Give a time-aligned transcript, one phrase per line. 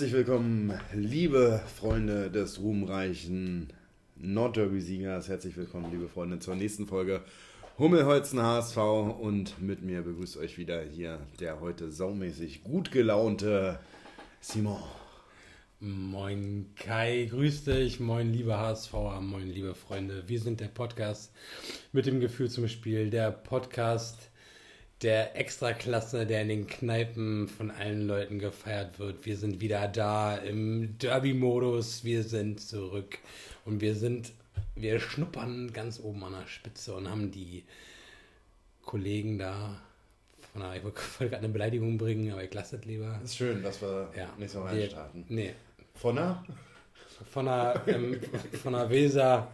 [0.00, 3.70] Herzlich willkommen, liebe Freunde des ruhmreichen
[4.16, 5.28] Nordderby-Siegers.
[5.28, 7.20] Herzlich willkommen, liebe Freunde, zur nächsten Folge
[7.76, 8.78] Hummelholzen HSV.
[8.78, 13.78] Und mit mir begrüßt euch wieder hier der heute saumäßig gut gelaunte
[14.40, 14.80] Simon.
[15.80, 18.00] Moin Kai, grüß dich.
[18.00, 20.22] Moin liebe HSVer, moin liebe Freunde.
[20.26, 21.30] Wir sind der Podcast
[21.92, 23.10] mit dem Gefühl zum Spiel.
[23.10, 24.29] Der Podcast
[25.02, 29.24] der Extraklasse, der in den Kneipen von allen Leuten gefeiert wird.
[29.24, 32.04] Wir sind wieder da im Derby-Modus.
[32.04, 33.18] Wir sind zurück
[33.64, 34.32] und wir sind,
[34.74, 37.64] wir schnuppern ganz oben an der Spitze und haben die
[38.82, 39.80] Kollegen da
[40.52, 43.20] von der, ich wollte gerade eine Beleidigung bringen, aber ich lasse es lieber.
[43.24, 45.24] Ist schön, dass wir ja, nicht so reinstarten.
[45.28, 45.54] Nee.
[45.94, 46.44] Von der?
[47.30, 48.20] Von der, ähm,
[48.62, 49.52] von der Weser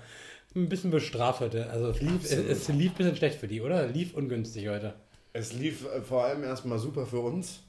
[0.54, 1.68] ein bisschen bestraft heute.
[1.70, 3.86] Also es lief, es, lief ein bisschen schlecht für die, oder?
[3.86, 4.94] Lief ungünstig heute.
[5.36, 7.62] Es lief äh, vor allem erstmal super für uns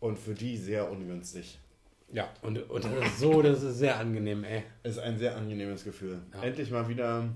[0.00, 1.58] und für die sehr ungünstig.
[2.10, 4.62] Ja, und, und das ist so, das ist sehr angenehm, ey.
[4.82, 6.22] Ist ein sehr angenehmes Gefühl.
[6.32, 6.42] Ja.
[6.42, 7.28] Endlich mal wieder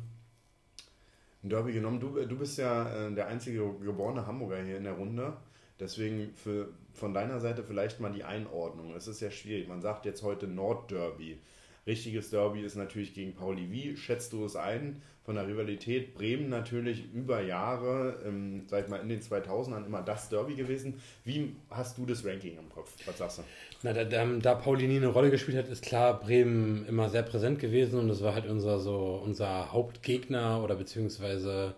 [1.42, 2.00] ein Derby genommen.
[2.00, 5.36] Du, du bist ja äh, der einzige geborene Hamburger hier in der Runde.
[5.78, 8.94] Deswegen für, von deiner Seite vielleicht mal die Einordnung.
[8.94, 9.68] Es ist ja schwierig.
[9.68, 11.38] Man sagt jetzt heute Nordderby.
[11.86, 13.70] Richtiges Derby ist natürlich gegen Pauli.
[13.70, 15.02] Wie schätzt du es ein?
[15.30, 16.12] Von der Rivalität.
[16.14, 20.94] Bremen natürlich über Jahre, ähm, sag ich mal in den 2000ern immer das Derby gewesen.
[21.24, 22.92] Wie hast du das Ranking im Kopf?
[23.06, 23.42] Was sagst du?
[23.84, 27.22] Na, da, da, da Pauli nie eine Rolle gespielt hat, ist klar Bremen immer sehr
[27.22, 31.76] präsent gewesen und das war halt unser so unser Hauptgegner oder beziehungsweise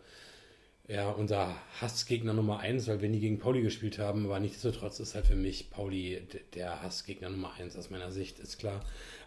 [0.93, 5.15] ja, unser Hassgegner Nummer 1, weil wir nie gegen Pauli gespielt haben, aber nichtsdestotrotz ist
[5.15, 6.21] halt für mich Pauli
[6.55, 8.81] der Hassgegner Nummer 1 aus meiner Sicht, ist klar.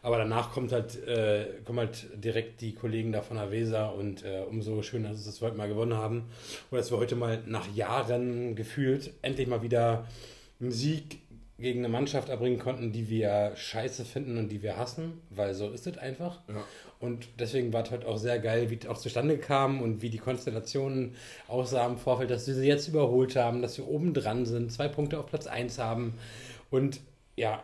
[0.04, 4.44] Aber danach kommt halt, äh, kommen halt direkt die Kollegen da von Weser und äh,
[4.48, 6.26] umso schöner, dass wir heute mal gewonnen haben.
[6.70, 10.08] Und dass wir heute mal nach Jahren gefühlt endlich mal wieder
[10.62, 11.18] einen Sieg
[11.58, 15.70] gegen eine Mannschaft erbringen konnten, die wir scheiße finden und die wir hassen, weil so
[15.70, 16.42] ist es einfach.
[16.50, 16.64] Ja.
[17.00, 20.10] Und deswegen war es halt auch sehr geil, wie es auch zustande kam und wie
[20.10, 21.16] die Konstellationen
[21.48, 24.88] aussahen im Vorfeld, dass wir sie jetzt überholt haben, dass wir oben dran sind, zwei
[24.90, 26.16] Punkte auf Platz 1 haben.
[26.70, 27.00] Und
[27.38, 27.64] ja,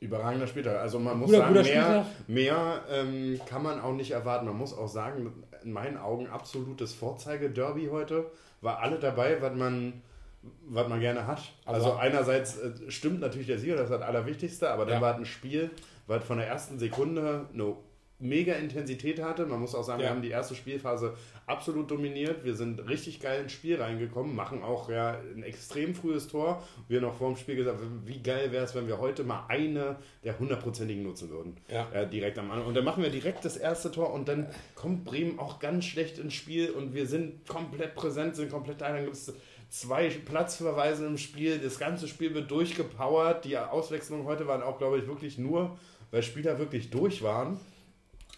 [0.00, 0.78] Überragender Spieltag.
[0.78, 4.46] Also man muss guter, sagen, guter mehr, mehr ähm, kann man auch nicht erwarten.
[4.46, 5.32] Man muss auch sagen,
[5.64, 8.30] in meinen Augen absolutes Vorzeige-Derby heute.
[8.60, 10.02] War alle dabei, was man,
[10.42, 11.42] was man gerne hat.
[11.64, 15.00] Also, also einerseits äh, stimmt natürlich der Sieger, das ist das Allerwichtigste, aber dann ja.
[15.00, 15.70] war ein Spiel,
[16.06, 17.74] was von der ersten Sekunde eine
[18.20, 19.46] mega Intensität hatte.
[19.46, 20.06] Man muss auch sagen, ja.
[20.06, 21.14] wir haben die erste Spielphase
[21.46, 22.44] absolut dominiert.
[22.44, 26.62] Wir sind richtig geil ins Spiel reingekommen, machen auch ja ein extrem frühes Tor.
[26.88, 29.96] Wir noch vor dem Spiel gesagt, wie geil wäre es, wenn wir heute mal eine
[30.24, 31.56] der hundertprozentigen nutzen würden.
[31.68, 31.88] Ja.
[31.92, 32.66] Äh, direkt am Anfang.
[32.66, 36.18] Und dann machen wir direkt das erste Tor und dann kommt Bremen auch ganz schlecht
[36.18, 38.88] ins Spiel und wir sind komplett präsent, sind komplett da.
[38.88, 39.32] Dann gibt es
[39.68, 41.58] zwei Platzverweise im Spiel.
[41.58, 43.44] Das ganze Spiel wird durchgepowert.
[43.44, 45.78] Die Auswechslungen heute waren auch, glaube ich, wirklich nur,
[46.10, 47.60] weil Spieler wirklich durch waren.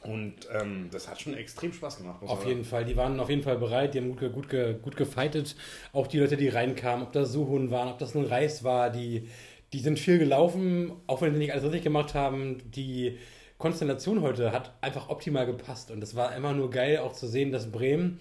[0.02, 2.22] Und ähm, das hat schon extrem Spaß gemacht.
[2.22, 5.56] Auf jeden Fall, die waren auf jeden Fall bereit, die haben gut, gut, gut gefeitet.
[5.92, 9.28] Auch die Leute, die reinkamen, ob das Suhun waren, ob das ein Reis war, die,
[9.74, 12.62] die sind viel gelaufen, auch wenn sie nicht alles richtig gemacht haben.
[12.70, 13.18] Die
[13.58, 17.52] Konstellation heute hat einfach optimal gepasst und es war immer nur geil auch zu sehen,
[17.52, 18.18] dass Bremen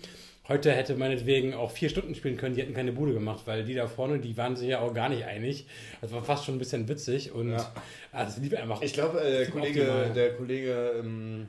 [0.50, 3.76] heute hätte meinetwegen auch vier Stunden spielen können, die hätten keine Bude gemacht, weil die
[3.76, 5.68] da vorne, die waren sich ja auch gar nicht einig.
[6.02, 7.72] Das war fast schon ein bisschen witzig und ja.
[8.12, 8.82] ah, das lief einfach.
[8.82, 11.48] Ich glaube, äh, der, Kollege, der Kollege, ähm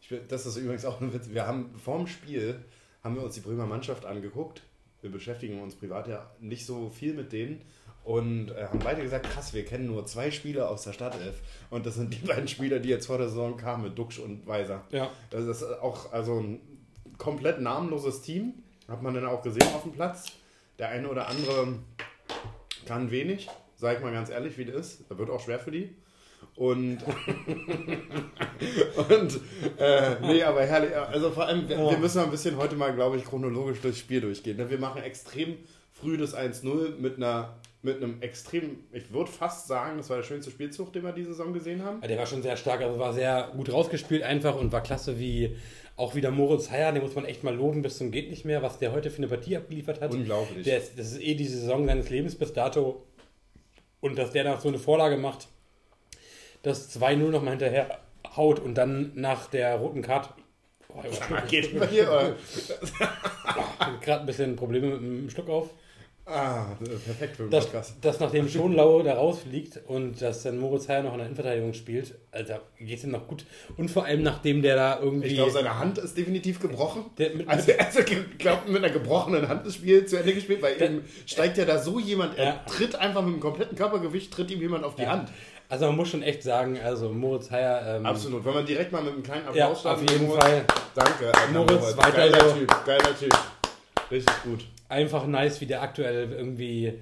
[0.00, 1.30] ich, das ist übrigens auch ein Witz.
[1.30, 2.56] Wir haben vorm Spiel
[3.02, 4.62] haben wir uns die Bremer Mannschaft angeguckt.
[5.02, 7.60] Wir beschäftigen uns privat ja nicht so viel mit denen
[8.02, 11.40] und äh, haben beide gesagt, krass, wir kennen nur zwei Spieler aus der Stadtelf
[11.70, 14.46] und das sind die beiden Spieler, die jetzt vor der Saison kamen, mit Duxch und
[14.46, 14.84] Weiser.
[14.90, 15.10] Ja.
[15.30, 16.60] Das ist auch also ein
[17.24, 18.52] komplett namenloses Team,
[18.86, 20.26] hat man dann auch gesehen auf dem Platz.
[20.78, 21.78] Der eine oder andere
[22.86, 25.04] kann wenig, sag ich mal ganz ehrlich, wie das ist.
[25.08, 25.96] Da wird auch schwer für die.
[26.56, 26.98] Und,
[29.08, 29.40] und
[29.78, 30.94] äh, nee, aber herrlich.
[30.94, 34.20] Also vor allem, wir, wir müssen ein bisschen heute mal, glaube ich, chronologisch durchs Spiel
[34.20, 34.58] durchgehen.
[34.58, 34.68] Ne?
[34.68, 35.56] Wir machen extrem
[35.92, 40.24] früh das 1-0 mit einer mit einem extrem, ich würde fast sagen, das war der
[40.24, 42.00] schönste Spielzug, den wir diese Saison gesehen haben.
[42.00, 45.18] Ja, der war schon sehr stark, also war sehr gut rausgespielt einfach und war klasse
[45.18, 45.56] wie
[45.96, 48.62] auch wieder Moritz Heyer, den muss man echt mal loben bis zum geht nicht mehr,
[48.62, 50.12] was der heute für eine Partie abgeliefert hat.
[50.12, 50.64] Unglaublich.
[50.64, 53.04] Der, das ist eh die Saison seines Lebens bis dato
[54.00, 55.48] und dass der da so eine Vorlage macht,
[56.62, 58.00] das 2-0 nochmal hinterher
[58.34, 60.30] haut und dann nach der roten Karte.
[60.88, 61.02] Oh,
[61.48, 62.36] geht bei dir,
[64.00, 65.70] Gerade ein bisschen Probleme mit dem Schluck auf.
[66.26, 66.68] Ah,
[67.04, 67.96] perfekt für den dass, Podcast.
[68.00, 72.14] Dass nachdem Schonlau da rausfliegt und dass dann Moritz Heyer noch in der Innenverteidigung spielt,
[72.32, 73.44] Alter, geht es ihm noch gut.
[73.76, 75.28] Und vor allem nachdem der da irgendwie.
[75.28, 77.04] Ich glaube, seine Hand ist definitiv gebrochen.
[77.18, 80.62] Der, mit, also, also ich glaube, mit einer gebrochenen Hand das Spiel zu Ende gespielt,
[80.62, 82.64] weil der, eben steigt ja da so jemand, er ja.
[82.66, 85.10] tritt einfach mit dem kompletten Körpergewicht, tritt ihm jemand auf die ja.
[85.10, 85.30] Hand.
[85.68, 87.96] Also man muss schon echt sagen, also Moritz Heyer.
[87.96, 90.04] Ähm, Absolut, wenn man direkt mal mit einem kleinen Applaus ja, starten.
[90.04, 90.64] Auf jeden Moritz, Fall.
[90.94, 91.96] Danke, Moritz, Moritz.
[91.98, 92.54] weiter geiler so.
[92.54, 93.38] Typ, geiler Typ.
[94.10, 96.94] Richtig gut einfach nice, wie der aktuell irgendwie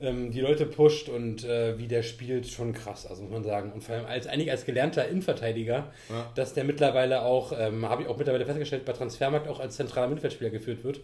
[0.00, 3.72] ähm, die Leute pusht und äh, wie der spielt, schon krass, also muss man sagen.
[3.72, 6.32] Und vor allem als eigentlich als gelernter Innenverteidiger, ja.
[6.34, 10.08] dass der mittlerweile auch, ähm, habe ich auch mittlerweile festgestellt, bei Transfermarkt auch als zentraler
[10.08, 11.00] Mittelfeldspieler geführt wird.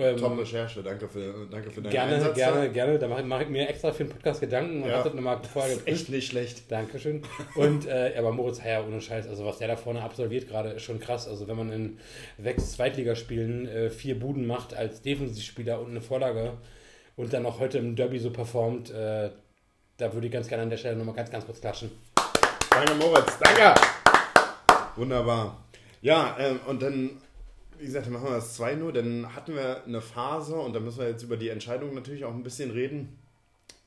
[0.00, 2.36] Ähm, Top Recherche, danke für, danke für deinen gerne, Einsatz.
[2.36, 2.98] Gerne, gerne, gerne.
[3.00, 5.40] Da mache mach ich mir extra für den Podcast Gedanken und ja, habe das nochmal
[5.42, 5.88] vorher geprüft.
[5.88, 6.70] Echt nicht schlecht.
[6.70, 7.22] Dankeschön.
[7.56, 10.84] Und äh, aber Moritz Heyer ohne Scheiß, also was der da vorne absolviert gerade, ist
[10.84, 11.26] schon krass.
[11.26, 11.98] Also wenn man in
[12.40, 16.52] sechs Zweitligaspielen äh, vier Buden macht als Defensivspieler und eine Vorlage
[17.16, 19.30] und dann auch heute im Derby so performt, äh,
[19.96, 21.90] da würde ich ganz gerne an der Stelle nochmal ganz, ganz kurz klatschen.
[22.70, 23.80] Danke Moritz, danke!
[24.94, 25.64] Wunderbar.
[26.02, 27.20] Ja, ähm, und dann
[27.78, 28.92] wie gesagt, dann machen wir das 2-0.
[28.92, 32.34] Dann hatten wir eine Phase, und da müssen wir jetzt über die Entscheidung natürlich auch
[32.34, 33.18] ein bisschen reden,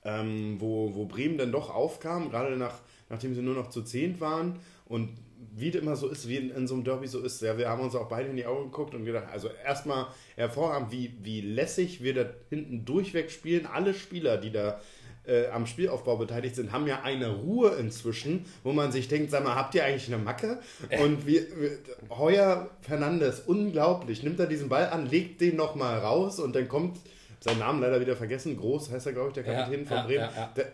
[0.03, 2.79] ähm, wo, wo Bremen dann doch aufkam, gerade nach,
[3.09, 4.59] nachdem sie nur noch zu zehnt waren.
[4.85, 5.09] Und
[5.53, 7.69] wie es immer so ist, wie in, in, so einem Derby so ist, ja, wir
[7.69, 11.41] haben uns auch beide in die Augen geguckt und gedacht, also erstmal hervorragend, wie, wie
[11.41, 13.65] lässig wir da hinten durchweg spielen.
[13.65, 14.79] Alle Spieler, die da
[15.25, 19.44] äh, am Spielaufbau beteiligt sind, haben ja eine Ruhe inzwischen, wo man sich denkt, sag
[19.44, 20.59] mal, habt ihr eigentlich eine Macke?
[21.03, 21.77] Und wir, wir,
[22.09, 26.97] Heuer Fernandes, unglaublich, nimmt er diesen Ball an, legt den nochmal raus und dann kommt
[27.41, 28.56] seinen Namen leider wieder vergessen.
[28.56, 30.23] Groß heißt er, glaube ich, der Kapitän ja, von Bremen.
[30.23, 30.71] Ja, ja, der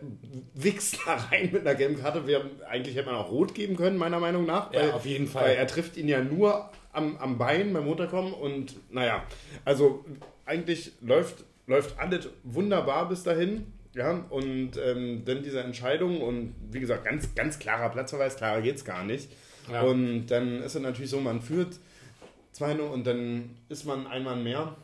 [0.54, 2.28] wichst da rein mit einer gelben Karte.
[2.28, 4.74] Wir, eigentlich hätte man auch rot geben können, meiner Meinung nach.
[4.74, 5.46] Weil, auf jeden Fall.
[5.46, 8.34] Weil er trifft ihn ja nur am, am Bein beim Runterkommen.
[8.34, 9.24] Und naja,
[9.64, 10.04] also
[10.46, 13.72] eigentlich läuft, läuft alles wunderbar bis dahin.
[13.98, 18.76] Ja, und ähm, dann diese Entscheidung und wie gesagt, ganz, ganz klarer Platzverweis, klarer geht
[18.76, 19.32] es gar nicht.
[19.72, 19.82] Ja.
[19.82, 21.80] Und dann ist es natürlich so, man führt
[22.56, 24.76] 2-0 und dann ist man einmal mehr.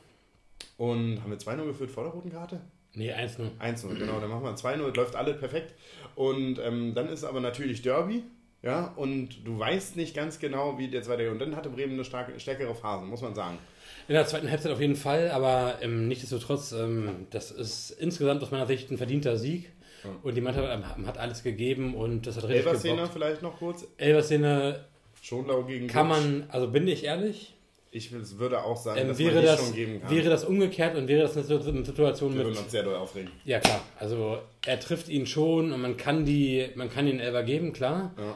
[0.77, 2.60] Und haben wir 2-0 geführt vor der roten Karte?
[2.95, 3.60] Nee, 1-0.
[3.60, 4.19] 1-0, genau.
[4.19, 5.75] Dann machen wir 2-0, läuft alles perfekt.
[6.16, 8.24] Und ähm, dann ist aber natürlich Derby.
[8.63, 11.30] Ja, und du weißt nicht ganz genau, wie der zweite.
[11.30, 13.59] Und dann hatte Bremen eine starke, stärkere Phase, muss man sagen.
[14.07, 18.51] In der zweiten Halbzeit auf jeden Fall, aber ähm, nichtsdestotrotz, ähm, das ist insgesamt aus
[18.51, 19.72] meiner Sicht ein verdienter Sieg.
[20.04, 20.10] Ja.
[20.24, 23.88] Und die Mannschaft ähm, hat alles gegeben und das hat richtig Elberszene vielleicht noch kurz?
[23.98, 24.84] Elberszene
[25.22, 27.54] Schonlau gegen Kann man, also bin ich ehrlich,
[27.95, 30.10] ich würde auch sagen, ähm, dass wäre man das, schon geben kann.
[30.10, 31.94] Wäre das umgekehrt und wäre das eine Situation Wir mit...
[31.94, 33.31] Wir würden uns sehr doll aufregen.
[33.45, 33.81] Ja, klar.
[34.00, 38.12] Also er trifft ihn schon und man kann, die, man kann ihn Elber geben, klar.
[38.18, 38.36] Ja.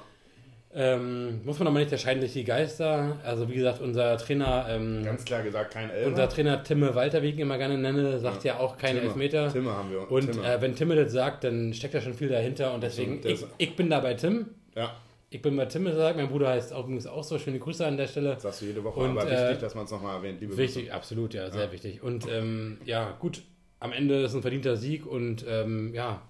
[0.79, 3.18] Ähm, muss man aber nicht, da scheiden sich die Geister.
[3.24, 4.68] Also wie gesagt, unser Trainer...
[4.69, 6.07] Ähm, Ganz klar gesagt, kein Elfer.
[6.07, 9.00] Unser Trainer Timme Walter, wie ich ihn immer gerne nenne, sagt ja, ja auch keine
[9.00, 9.07] Timme.
[9.07, 9.51] Elfmeter.
[9.51, 10.12] Timme haben wir.
[10.12, 10.47] Und Timme.
[10.47, 13.75] Äh, wenn Timme das sagt, dann steckt da schon viel dahinter und deswegen, ich, ich,
[13.75, 14.51] bin da bei Tim.
[14.75, 14.95] Ja.
[15.31, 17.39] Ich bin bei Tim gesagt, mein Bruder heißt übrigens auch so.
[17.39, 18.35] Schöne Grüße an der Stelle.
[18.35, 20.41] Das sagst du jede Woche, und, aber äh, wichtig, dass man es nochmal erwähnt.
[20.41, 20.95] Liebe wichtig, Grüße.
[20.95, 21.71] absolut, ja, sehr ja.
[21.71, 22.03] wichtig.
[22.03, 23.41] Und ähm, ja, gut,
[23.80, 26.21] am Ende ist ein verdienter Sieg und ähm, ja,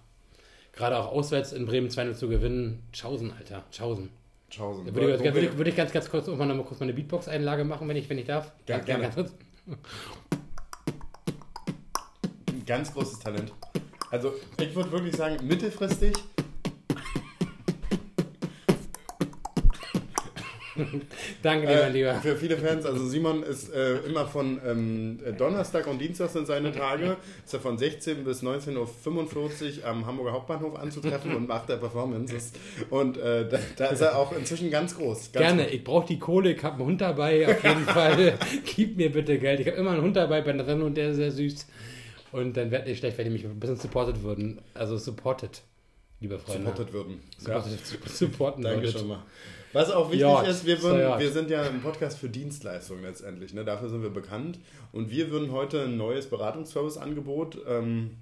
[0.71, 2.83] gerade auch auswärts in Bremen 2-0 zu gewinnen.
[2.93, 4.09] Schausen, Alter, Schausen.
[4.49, 4.85] Schausen.
[4.85, 6.93] Da würde, ich, würde, ich, würde ich ganz, ganz kurz mal, noch mal kurz meine
[6.93, 8.53] Beatbox-Einlage machen, wenn ich, wenn ich darf.
[8.67, 9.03] Ja, gerne.
[9.03, 9.33] Ganz, kurz.
[12.65, 13.51] ganz großes Talent.
[14.09, 16.13] Also ich würde wirklich sagen, mittelfristig
[21.43, 22.13] Danke, lieber, äh, lieber.
[22.15, 26.71] Für viele Fans, also Simon ist äh, immer von ähm, Donnerstag und Dienstag sind seine
[26.71, 31.77] Tage, ist er von 16 bis 19.45 Uhr am Hamburger Hauptbahnhof anzutreffen und macht der
[31.77, 32.51] Performances.
[32.89, 35.31] Und äh, da, da, ist er auch inzwischen ganz groß.
[35.31, 35.73] Ganz Gerne, groß.
[35.73, 38.37] ich brauche die Kohle, ich habe einen Hund dabei, auf jeden Fall.
[38.65, 39.59] Gib mir bitte Geld.
[39.59, 41.67] Ich habe immer einen Hund dabei bei der Sendung und der ist sehr süß.
[42.31, 44.59] Und dann werde ich schlecht, wenn die mich ein bisschen supported würden.
[44.73, 45.61] Also supported,
[46.19, 46.65] lieber Freunde.
[46.65, 47.21] Supported würden.
[47.37, 48.09] Supported, ja.
[48.09, 49.23] Supporten Danke schon mal.
[49.77, 53.53] Was auch wichtig ja, ist, wir, würden, wir sind ja ein Podcast für Dienstleistungen letztendlich.
[53.53, 53.63] Ne?
[53.63, 54.57] Dafür sind wir bekannt.
[54.91, 58.17] Und wir würden heute ein neues Beratungsservice-Angebot ähm,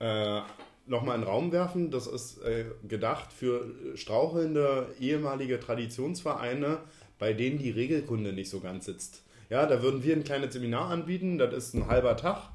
[0.00, 0.40] äh,
[0.86, 1.92] nochmal in den Raum werfen.
[1.92, 6.78] Das ist äh, gedacht für strauchelnde ehemalige Traditionsvereine,
[7.20, 9.22] bei denen die Regelkunde nicht so ganz sitzt.
[9.48, 11.38] Ja, da würden wir ein kleines Seminar anbieten.
[11.38, 12.48] Das ist ein halber Tag.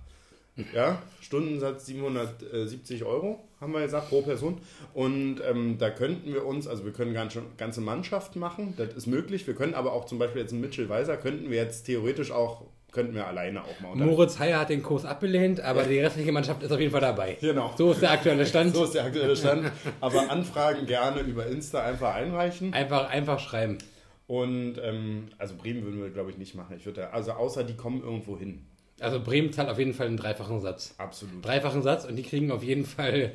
[0.74, 4.60] Ja, Stundensatz 770 Euro haben wir gesagt, pro Person.
[4.94, 9.08] Und ähm, da könnten wir uns, also wir können ganz, ganze Mannschaften machen, das ist
[9.08, 9.46] möglich.
[9.48, 12.66] Wir können aber auch zum Beispiel jetzt einen Mitchell Weiser, könnten wir jetzt theoretisch auch,
[12.92, 13.96] könnten wir alleine auch mal.
[13.96, 15.88] Moritz Heyer hat den Kurs abgelehnt, aber ja.
[15.88, 17.38] die restliche Mannschaft ist auf jeden Fall dabei.
[17.40, 17.74] Genau.
[17.78, 18.76] So ist der aktuelle Stand.
[18.76, 19.72] so ist der aktuelle Stand.
[20.02, 22.74] aber Anfragen gerne über Insta einfach einreichen.
[22.74, 23.78] Einfach, einfach schreiben.
[24.26, 26.76] Und ähm, also Bremen würden wir, glaube ich, nicht machen.
[26.78, 28.66] Ich würde, also außer die kommen irgendwo hin.
[29.00, 30.96] Also Bremen zahlt auf jeden Fall einen dreifachen Satz.
[30.98, 31.46] Absolut.
[31.46, 33.34] Dreifachen Satz und die kriegen auf jeden Fall,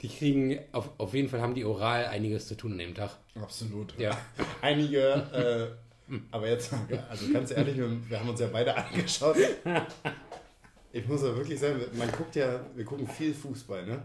[0.00, 3.10] die kriegen, auf, auf jeden Fall haben die oral einiges zu tun an dem Tag.
[3.40, 3.98] Absolut.
[3.98, 4.16] Ja.
[4.62, 5.76] Einige,
[6.08, 6.72] äh, aber jetzt,
[7.10, 9.36] also ganz ehrlich, wir, haben uns ja beide angeschaut.
[10.92, 14.02] Ich muss ja wirklich sagen, man guckt ja, wir gucken viel Fußball, ne?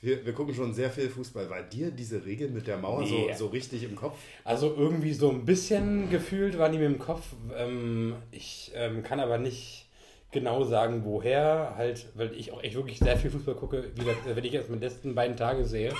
[0.00, 1.48] Wir, wir gucken schon sehr viel Fußball.
[1.48, 3.28] War dir diese Regel mit der Mauer nee.
[3.32, 4.18] so, so richtig im Kopf?
[4.44, 7.24] Also irgendwie so ein bisschen gefühlt war die mir im Kopf.
[7.56, 9.85] Ähm, ich ähm, kann aber nicht
[10.32, 14.04] genau sagen, woher, halt, weil ich auch echt wirklich sehr viel Fußball gucke, wie
[14.34, 15.92] wenn ich jetzt meine letzten beiden Tage sehe,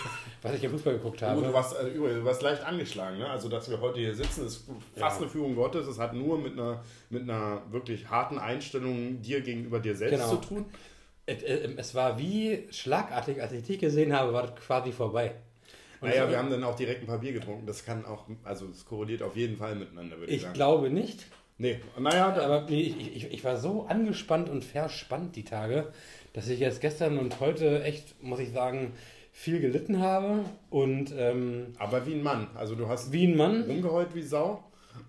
[0.42, 1.42] was ich im Fußball geguckt habe.
[1.42, 3.30] Du, warst, äh, du warst leicht angeschlagen, ne?
[3.30, 4.64] Also, dass wir heute hier sitzen, ist
[4.94, 5.22] fast ja.
[5.22, 5.86] eine Führung Gottes.
[5.86, 10.30] Es hat nur mit einer, mit einer wirklich harten Einstellung dir gegenüber dir selbst genau.
[10.30, 10.66] zu tun.
[11.24, 15.34] Es, äh, es war wie schlagartig, als ich dich gesehen habe, war das quasi vorbei.
[16.00, 17.66] Und naja, wir haben dann auch direkt ein paar Bier getrunken.
[17.66, 20.52] Das kann auch, also es korreliert auf jeden Fall miteinander, würde ich, ich sagen.
[20.52, 21.26] Ich glaube nicht.
[21.58, 22.34] Nee, naja.
[22.34, 25.92] Aber ich, ich, ich war so angespannt und verspannt die Tage,
[26.32, 28.92] dass ich jetzt gestern und heute echt, muss ich sagen,
[29.32, 30.44] viel gelitten habe.
[30.70, 32.48] Und, ähm, aber wie ein Mann.
[32.54, 34.62] Also du hast wie ein Mann rumgeheult wie Sau.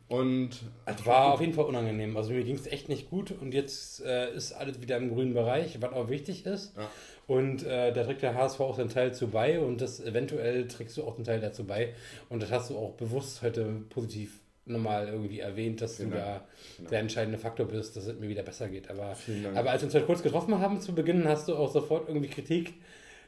[0.09, 2.15] Und es war auf jeden Fall unangenehm.
[2.15, 5.33] Also mir ging es echt nicht gut und jetzt äh, ist alles wieder im grünen
[5.33, 6.75] Bereich, was auch wichtig ist.
[6.77, 6.89] Ja.
[7.27, 10.95] Und äh, da trägt der HSV auch seinen Teil zu bei und das eventuell trägst
[10.97, 11.93] du auch einen Teil dazu bei.
[12.29, 16.11] Und das hast du auch bewusst heute positiv nochmal irgendwie erwähnt, dass genau.
[16.11, 16.41] du da
[16.77, 16.89] genau.
[16.89, 18.89] der entscheidende Faktor bist, dass es mir wieder besser geht.
[18.89, 19.15] Aber,
[19.55, 22.29] aber als wir uns halt kurz getroffen haben zu Beginn, hast du auch sofort irgendwie
[22.29, 22.73] Kritik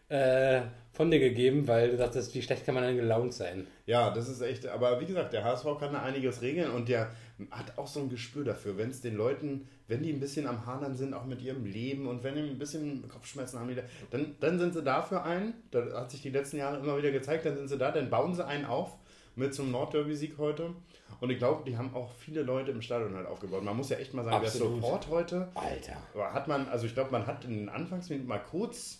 [0.10, 3.67] äh, von dir gegeben, weil du dachtest, wie schlecht kann man denn gelaunt sein?
[3.86, 7.12] Ja, das ist echt, aber wie gesagt, der HSV kann da einiges regeln und der
[7.51, 10.65] hat auch so ein Gespür dafür, wenn es den Leuten, wenn die ein bisschen am
[10.65, 13.74] Hadern sind, auch mit ihrem Leben und wenn die ein bisschen Kopfschmerzen haben,
[14.12, 17.46] dann, dann sind sie dafür ein, das hat sich die letzten Jahre immer wieder gezeigt,
[17.46, 18.98] dann sind sie da, dann bauen sie einen auf
[19.39, 20.75] mit zum Nordderby-Sieg heute.
[21.19, 23.63] Und ich glaube, die haben auch viele Leute im Stadion halt aufgebaut.
[23.63, 24.69] Man muss ja echt mal sagen, Absolut.
[24.69, 25.51] der Support heute.
[25.55, 25.98] Alter.
[26.34, 29.00] Hat man, also ich glaube, man hat in den Anfangsminuten mal kurz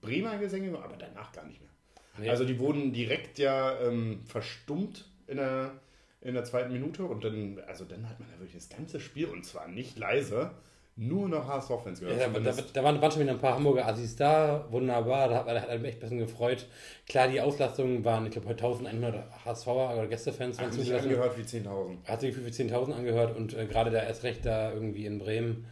[0.00, 1.70] Bremer Gesänge, aber danach gar nicht mehr.
[2.18, 2.30] Nee.
[2.30, 5.72] Also die wurden direkt ja ähm, verstummt in der,
[6.20, 9.26] in der zweiten Minute und dann, also dann hat man ja wirklich das ganze Spiel
[9.26, 10.50] und zwar nicht leise
[10.98, 12.20] nur noch HSV-Fans gehört.
[12.20, 15.46] Ja, da, da, waren, waren schon wieder ein paar Hamburger Assis da, wunderbar, da hat,
[15.46, 16.66] da hat mich echt ein bisschen gefreut.
[17.08, 20.58] Klar, die Auslastungen waren, ich glaube, 1100 HSVer oder Gästefans.
[20.58, 22.04] Hat sich angehört wie 10.000.
[22.04, 25.66] Hat sich wie 10.000 angehört und äh, gerade da erst recht da irgendwie in Bremen,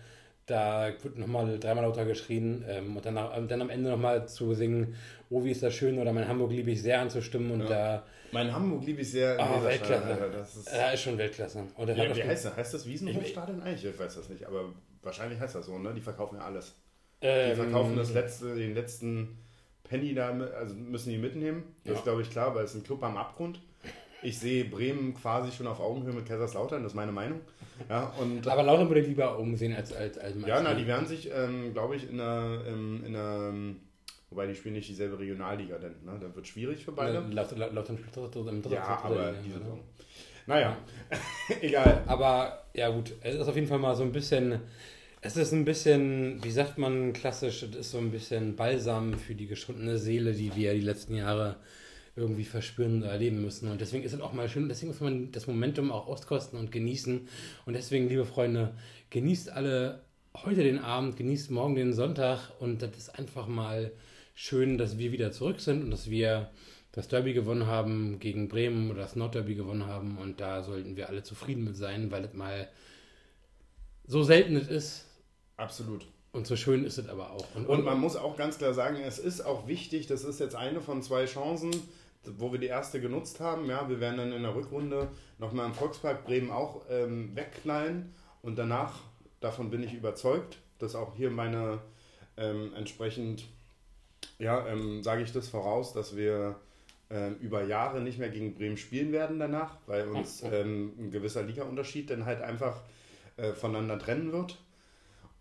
[0.46, 3.16] da wird nochmal dreimal lauter geschrien ähm, und dann,
[3.48, 4.94] dann am Ende nochmal zu singen,
[5.28, 7.66] oh, wie ist das schön oder mein Hamburg liebe ich sehr anzustimmen und ja.
[7.66, 8.02] da...
[8.30, 9.36] Mein Hamburg liebe ich sehr.
[9.40, 10.30] Oh, Weltklasse.
[10.32, 11.64] Das ist, ja, ist schon Weltklasse.
[11.78, 12.56] Ja, wie heißt das?
[12.56, 13.84] Heißt das Wiesenhofstadion eigentlich?
[13.84, 14.72] Ich weiß das nicht, aber
[15.06, 15.94] Wahrscheinlich heißt das so, ne?
[15.94, 16.74] Die verkaufen ja alles.
[17.20, 19.38] Ähm, die verkaufen das letzte, den letzten
[19.84, 21.62] Penny da, also müssen die mitnehmen.
[21.84, 21.98] Das ja.
[21.98, 23.60] ist, glaube ich, klar, weil es ein Club am Abgrund.
[24.22, 27.40] Ich sehe Bremen quasi schon auf Augenhöhe mit Kaiserslautern, das ist meine Meinung.
[27.88, 31.30] Ja, und Aber Lautern würde lieber umsehen als als, als Ja, na, die werden sich,
[31.32, 33.52] ähm, glaube ich, in einer, ähm, in einer
[34.30, 36.18] Wobei die spielen nicht dieselbe Regionalliga, denn ne?
[36.20, 37.20] das wird schwierig für beide.
[37.20, 39.80] Lautern spielt im dritten Ja, aber diese Saison.
[40.46, 40.76] Naja,
[41.60, 42.02] egal.
[42.06, 44.60] Aber ja gut, es ist auf jeden Fall mal so ein bisschen
[45.26, 49.34] es ist ein bisschen, wie sagt man klassisch, es ist so ein bisschen Balsam für
[49.34, 51.56] die geschundene Seele, die wir die letzten Jahre
[52.14, 53.68] irgendwie verspüren oder erleben müssen.
[53.68, 56.70] Und deswegen ist es auch mal schön, deswegen muss man das Momentum auch auskosten und
[56.70, 57.28] genießen.
[57.66, 58.74] Und deswegen, liebe Freunde,
[59.10, 60.00] genießt alle
[60.44, 63.90] heute den Abend, genießt morgen den Sonntag und das ist einfach mal
[64.34, 66.50] schön, dass wir wieder zurück sind und dass wir
[66.92, 71.08] das Derby gewonnen haben gegen Bremen oder das Nordderby gewonnen haben und da sollten wir
[71.08, 72.68] alle zufrieden mit sein, weil es mal
[74.06, 75.06] so selten es ist,
[75.56, 76.06] Absolut.
[76.32, 77.46] Und so schön ist es aber auch.
[77.54, 80.54] Und, und, man muss auch ganz klar sagen, es ist auch wichtig, das ist jetzt
[80.54, 81.70] eine von zwei Chancen,
[82.24, 83.66] wo wir die erste genutzt haben.
[83.66, 85.08] Ja, wir werden dann in der Rückrunde
[85.38, 89.00] nochmal im Volkspark Bremen auch ähm, wegknallen und danach,
[89.40, 91.80] davon bin ich überzeugt, dass auch hier meine
[92.36, 93.46] ähm, entsprechend,
[94.38, 96.56] ja, ähm, sage ich das voraus, dass wir
[97.08, 101.42] ähm, über Jahre nicht mehr gegen Bremen spielen werden danach, weil uns ähm, ein gewisser
[101.42, 102.82] Liga-Unterschied dann halt einfach
[103.36, 104.58] äh, voneinander trennen wird.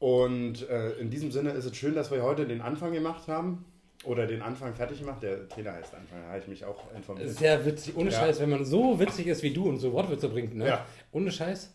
[0.05, 3.65] Und äh, in diesem Sinne ist es schön, dass wir heute den Anfang gemacht haben.
[4.03, 5.23] Oder den Anfang fertig gemacht.
[5.23, 7.31] Der Trainer heißt Anfang, da habe ich mich auch informiert.
[7.31, 7.97] Sehr witzig.
[7.97, 8.19] Ohne ja.
[8.19, 10.67] Scheiß, wenn man so witzig ist wie du und so Wortwitze bringt, ne?
[10.67, 10.85] Ja.
[11.11, 11.73] Ohne Scheiß,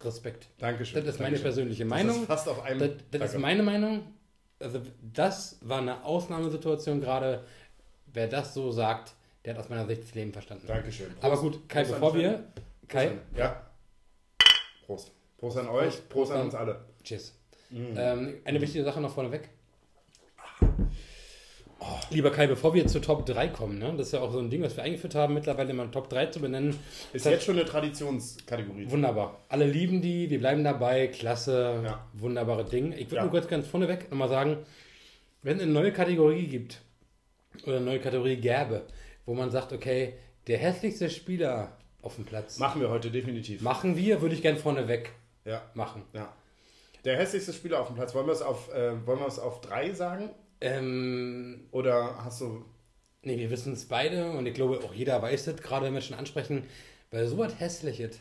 [0.00, 0.46] Respekt.
[0.58, 1.04] Dankeschön.
[1.04, 2.12] Das ist meine persönliche Meinung.
[2.12, 2.78] Das ist fast auf einem.
[2.78, 4.04] Das, das ist meine Meinung.
[4.60, 7.42] Also, das war eine Ausnahmesituation gerade.
[8.12, 9.14] Wer das so sagt,
[9.44, 10.68] der hat aus meiner Sicht das Leben verstanden.
[10.68, 11.08] Dankeschön.
[11.08, 11.24] Prost.
[11.24, 12.44] Aber gut, Kai, Prost bevor wir.
[12.86, 13.18] Kai.
[13.36, 13.60] Ja.
[14.86, 15.10] Prost.
[15.36, 15.94] Prost an euch.
[15.94, 16.84] Prost, Prost an uns alle.
[17.02, 17.39] Cheers.
[17.70, 17.94] Mhm.
[17.96, 19.48] Ähm, eine wichtige Sache noch vorneweg.
[21.82, 21.98] Oh.
[22.10, 23.94] Lieber Kai, bevor wir zur Top 3 kommen, ne?
[23.96, 26.26] das ist ja auch so ein Ding, was wir eingeführt haben, mittlerweile mal Top 3
[26.26, 26.78] zu benennen.
[27.14, 28.90] Ist jetzt schon eine Traditionskategorie.
[28.90, 29.38] Wunderbar.
[29.48, 32.06] Alle lieben die, wir bleiben dabei, klasse, ja.
[32.12, 32.92] wunderbare Ding.
[32.92, 33.22] Ich würde ja.
[33.22, 34.58] nur kurz ganz vorneweg nochmal sagen,
[35.42, 36.82] wenn es eine neue Kategorie gibt,
[37.64, 38.86] oder eine neue Kategorie gäbe,
[39.26, 40.14] wo man sagt, okay,
[40.46, 42.58] der hässlichste Spieler auf dem Platz.
[42.58, 43.60] Machen wir heute definitiv.
[43.62, 45.12] Machen wir, würde ich gern vorneweg
[45.44, 45.62] ja.
[45.74, 46.02] machen.
[46.12, 46.32] Ja.
[47.04, 49.60] Der hässlichste Spieler auf dem Platz, wollen wir es auf, äh, wollen wir es auf
[49.60, 50.30] drei sagen?
[50.60, 52.64] Ähm, Oder hast du.
[53.22, 56.00] Nee, wir wissen es beide und ich glaube auch jeder weiß es, gerade wenn wir
[56.00, 56.64] schon ansprechen,
[57.10, 58.18] weil so was Hässliches.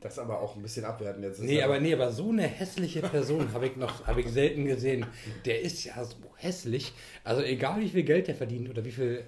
[0.00, 1.40] Das ist aber auch ein bisschen abwertend jetzt.
[1.40, 5.06] Nee, aber, nee, aber so eine hässliche Person habe ich noch habe ich selten gesehen.
[5.44, 6.92] Der ist ja so hässlich.
[7.22, 9.24] Also egal wie viel Geld der verdient oder wie viel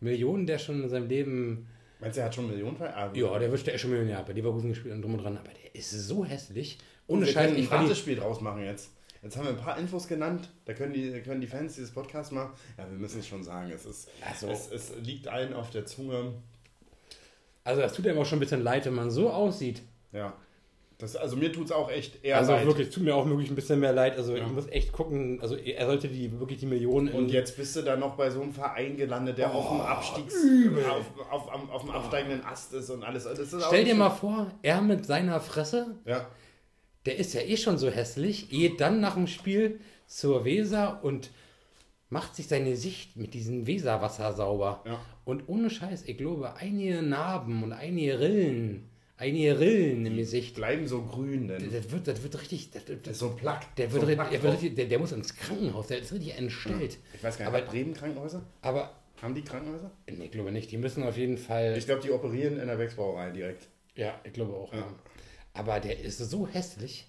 [0.00, 1.66] Millionen der schon in seinem Leben.
[1.98, 3.16] Meinst du, er hat schon Millionen verdient?
[3.16, 5.36] Ja, der wird ja schon Millionär bei Leverkusen gespielt und drum und dran.
[5.36, 6.78] Aber der ist so hässlich.
[7.06, 7.52] Ohne Scheiß.
[7.56, 8.90] Ich ein Ratespiel draus machen jetzt.
[9.24, 10.50] Jetzt haben wir ein paar Infos genannt.
[10.66, 12.50] Da können die, können die Fans dieses Podcasts machen.
[12.76, 13.70] Ja, wir müssen es schon sagen.
[13.74, 16.34] Es, ist, also, es, es liegt allen auf der Zunge.
[17.64, 19.80] Also, das tut einem auch schon ein bisschen leid, wenn man so aussieht.
[20.12, 20.34] Ja.
[20.98, 22.60] Das, also mir tut es auch echt eher also leid.
[22.60, 24.16] Also wirklich, tut mir auch wirklich ein bisschen mehr leid.
[24.16, 24.44] Also ja.
[24.44, 27.08] ich muss echt gucken, also er sollte die wirklich die Millionen.
[27.08, 29.80] Und jetzt bist du da noch bei so einem Verein gelandet, der oh, auf dem
[29.80, 30.36] Abstiegs
[30.88, 33.26] auf, auf, auf, auf, dem absteigenden Ast ist und alles.
[33.66, 35.96] Stell dir mal vor, er mit seiner Fresse.
[36.04, 36.28] Ja
[37.06, 41.30] der ist ja eh schon so hässlich, geht dann nach dem Spiel zur Weser und
[42.08, 44.82] macht sich seine Sicht mit diesem Weserwasser sauber.
[44.86, 45.00] Ja.
[45.24, 50.54] Und ohne Scheiß, ich glaube, einige Narben und einige Rillen, einige Rillen im Gesicht.
[50.54, 51.70] Bleiben so grün, denn.
[51.72, 52.70] Das wird, das wird richtig.
[52.70, 53.74] Das, das, das ist so ein Plack.
[53.76, 56.98] Der, wird, so der, wird, der, der, muss ins Krankenhaus, der ist richtig entstellt.
[57.14, 58.42] Ich weiß gar nicht, aber Bremen Krankenhäuser?
[58.62, 58.94] Aber.
[59.22, 59.90] Haben die Krankenhäuser?
[60.06, 60.70] Nee, ich glaube nicht.
[60.70, 61.76] Die müssen auf jeden Fall.
[61.78, 63.68] Ich glaube, die operieren in der Wechsbrauerei direkt.
[63.94, 64.72] Ja, ich glaube auch.
[64.72, 64.80] Ja.
[64.80, 64.86] Ja.
[65.54, 67.08] Aber der ist so hässlich.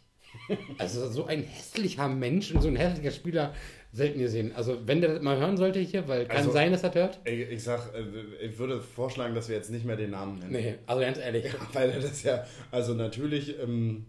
[0.77, 3.53] Also so ein hässlicher Mensch und so ein hässlicher Spieler
[3.91, 4.53] selten gesehen.
[4.53, 7.19] Also wenn der das mal hören sollte hier, weil kann also, sein, dass er hört.
[7.23, 10.51] Ich, ich sag, äh, ich würde vorschlagen, dass wir jetzt nicht mehr den Namen nennen.
[10.51, 11.45] Nee, also ganz ehrlich.
[11.45, 14.07] Ja, weil er das ja, also natürlich ähm,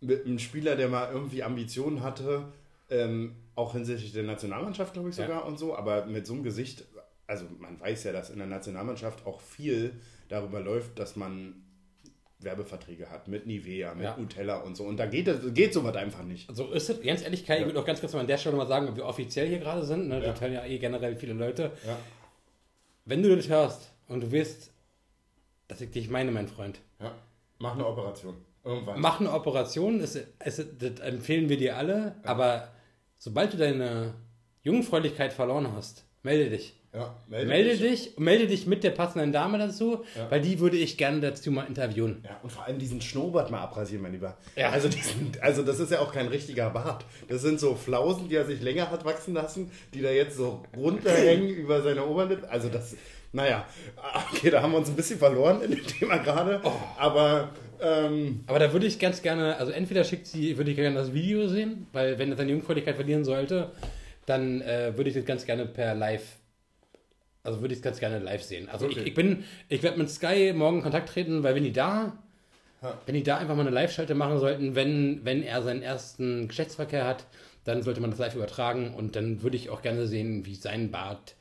[0.00, 2.44] mit einem Spieler, der mal irgendwie Ambitionen hatte,
[2.90, 5.38] ähm, auch hinsichtlich der Nationalmannschaft, glaube ich sogar ja.
[5.40, 6.84] und so, aber mit so einem Gesicht,
[7.26, 9.92] also man weiß ja, dass in der Nationalmannschaft auch viel
[10.28, 11.54] darüber läuft, dass man
[12.42, 14.16] Werbeverträge hat mit Nivea, mit ja.
[14.16, 14.84] Nutella und so.
[14.84, 16.54] Und da geht, geht sowas einfach nicht.
[16.54, 17.00] So ist es.
[17.02, 17.60] Ganz ehrlich, Kai, ja.
[17.60, 19.58] ich würde auch ganz kurz mal an der Stelle mal sagen, ob wir offiziell hier
[19.58, 20.08] gerade sind.
[20.08, 20.20] Ne?
[20.20, 20.32] Ja.
[20.32, 21.72] Das hören ja eh generell viele Leute.
[21.86, 21.98] Ja.
[23.04, 24.72] Wenn du das hörst und du wirst,
[25.68, 26.80] dass ich dich meine, mein Freund.
[27.00, 27.12] Ja.
[27.58, 28.34] Mach eine Operation.
[28.64, 29.00] Irgendwann.
[29.00, 32.16] Mach eine Operation, das, das, das empfehlen wir dir alle.
[32.24, 32.68] Aber
[33.16, 34.14] sobald du deine
[34.62, 36.79] Jungfräulichkeit verloren hast, melde dich.
[36.92, 38.04] Ja, melde, melde dich.
[38.04, 38.18] dich.
[38.18, 40.28] Melde dich mit der passenden Dame dazu, ja.
[40.28, 42.24] weil die würde ich gerne dazu mal interviewen.
[42.24, 44.36] Ja, und vor allem diesen Schnurrbart mal abrasieren, mein Lieber.
[44.56, 44.70] Ja.
[44.70, 47.04] Also, diesen, also das ist ja auch kein richtiger Bart.
[47.28, 50.64] Das sind so Flausen, die er sich länger hat wachsen lassen, die da jetzt so
[50.76, 52.50] runterhängen über seine Oberlippe.
[52.50, 52.96] Also das,
[53.32, 53.66] naja,
[54.32, 56.60] okay, da haben wir uns ein bisschen verloren in dem Thema gerade.
[56.64, 56.72] Oh.
[56.98, 57.50] Aber
[57.82, 61.14] ähm, aber da würde ich ganz gerne, also entweder schickt sie, würde ich gerne das
[61.14, 63.70] Video sehen, weil wenn er seine Jungfräulichkeit verlieren sollte,
[64.26, 66.39] dann äh, würde ich das ganz gerne per Live
[67.42, 68.68] also würde ich es ganz gerne live sehen.
[68.68, 69.00] Also okay.
[69.00, 72.18] ich, ich, bin, ich werde mit Sky morgen in Kontakt treten, weil wenn die da,
[72.82, 72.98] ha.
[73.06, 77.06] wenn die da einfach mal eine Live-Schalte machen sollten, wenn, wenn er seinen ersten Geschlechtsverkehr
[77.06, 77.26] hat,
[77.64, 80.90] dann sollte man das live übertragen und dann würde ich auch gerne sehen, wie sein
[80.90, 81.36] Bart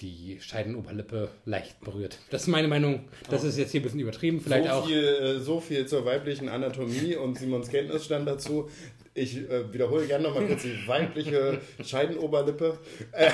[0.00, 2.18] die Scheidenoberlippe leicht berührt.
[2.30, 3.08] Das ist meine Meinung.
[3.28, 4.40] Das ist jetzt hier ein bisschen übertrieben.
[4.40, 4.86] Vielleicht so auch.
[4.86, 8.70] Viel, äh, so viel zur weiblichen Anatomie und Simons Kenntnisstand dazu.
[9.12, 12.78] Ich äh, wiederhole gerne nochmal kurz die weibliche Scheidenoberlippe.
[13.12, 13.30] Äh,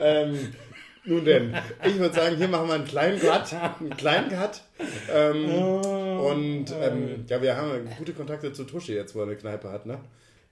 [0.00, 0.52] ähm,
[1.04, 3.54] nun denn, ich würde sagen, hier machen wir einen kleinen Cut.
[3.80, 4.62] Einen kleinen Cut.
[5.12, 9.36] Ähm, oh, und ähm, ja, wir haben gute Kontakte zu Tusche jetzt, wo er eine
[9.36, 9.98] Kneipe hat, ne?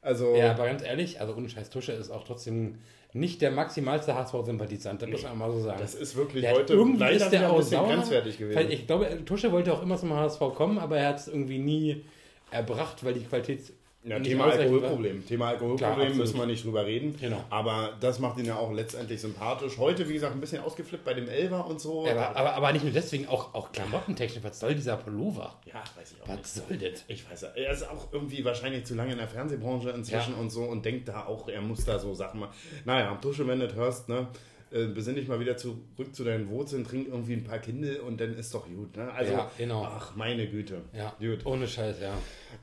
[0.00, 2.78] Also, ja, aber ganz ehrlich, also ohne Scheiß, Tusche ist auch trotzdem
[3.12, 5.78] nicht der maximalste HSV-Sympathisant, das nee, muss man mal so sagen.
[5.80, 8.70] Das ist wirklich der heute irgendwie leider ist der ein bisschen grenzwertig gewesen.
[8.70, 12.04] Ich glaube, Tusche wollte auch immer zum HSV kommen, aber er hat es irgendwie nie
[12.50, 13.60] erbracht, weil die Qualität
[14.04, 15.26] ja, Thema Alkoholproblem.
[15.26, 17.16] Thema Alkoholproblem Klar, müssen wir nicht drüber reden.
[17.20, 17.44] Genau.
[17.50, 19.78] Aber das macht ihn ja auch letztendlich sympathisch.
[19.78, 22.06] Heute, wie gesagt, ein bisschen ausgeflippt bei dem Elver und so.
[22.06, 24.42] Aber, aber, aber nicht nur deswegen, auch, auch klamottentechnisch.
[24.42, 25.54] Was soll dieser Pullover?
[25.66, 26.68] Ja, weiß ich auch Was nicht.
[26.68, 27.04] soll das?
[27.06, 30.40] Ich weiß Er ist auch irgendwie wahrscheinlich zu lange in der Fernsehbranche inzwischen ja.
[30.40, 32.54] und so und denkt da auch, er muss da so Sachen machen.
[32.84, 34.26] Naja, Dusche, wenn du das hörst, ne?
[34.72, 38.18] Äh, besinn dich mal wieder zurück zu deinen Wurzeln, trink irgendwie ein paar Kindel und
[38.18, 38.96] dann ist doch gut.
[38.96, 39.12] Ne?
[39.12, 39.84] Also, ja, genau.
[39.84, 40.80] ach, meine Güte.
[40.94, 41.44] Ja, gut.
[41.44, 42.14] Ohne Scheiß, ja.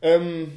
[0.02, 0.52] Ähm,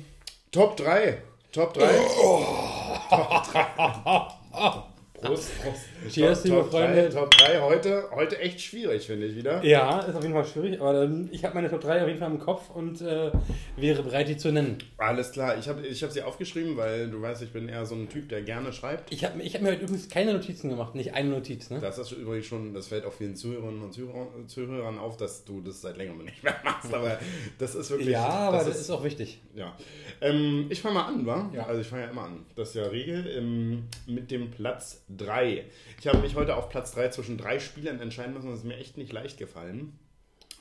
[0.53, 1.15] Top 3.
[1.51, 1.83] Top 3?
[1.88, 3.07] Oh.
[3.09, 3.47] Top
[4.83, 4.83] 3.
[5.23, 6.13] Prost, Prost.
[6.13, 7.09] Cheers, liebe Freunde.
[7.09, 9.65] 3, Top 3 heute, heute echt schwierig, finde ich wieder.
[9.65, 12.31] Ja, ist auf jeden Fall schwierig, aber ich habe meine Top 3 auf jeden Fall
[12.31, 13.31] im Kopf und äh,
[13.77, 14.79] wäre bereit, die zu nennen.
[14.99, 17.95] Alles klar, ich habe ich hab sie aufgeschrieben, weil du weißt, ich bin eher so
[17.95, 19.13] ein Typ, der gerne schreibt.
[19.13, 21.71] Ich habe ich hab mir heute übrigens keine Notizen gemacht, nicht eine Notiz.
[21.71, 21.79] Ne?
[21.81, 25.83] Das ist übrigens schon, das fällt auch vielen Zuhörerinnen und Zuhörern auf, dass du das
[25.83, 27.19] seit längerem nicht mehr machst, aber
[27.59, 28.09] das ist wirklich...
[28.09, 29.41] Ja, aber das, das ist, ist, auch wichtig.
[29.55, 29.77] Ja.
[30.21, 31.49] Ähm, ich fange mal an, wa?
[31.55, 31.67] Ja.
[31.67, 32.45] Also ich fange ja immer an.
[32.57, 35.64] Das ist ja Regel ähm, mit dem Platz 3.
[36.01, 38.51] Ich habe mich heute auf Platz 3 zwischen drei Spielern entscheiden müssen.
[38.51, 39.98] Das ist mir echt nicht leicht gefallen,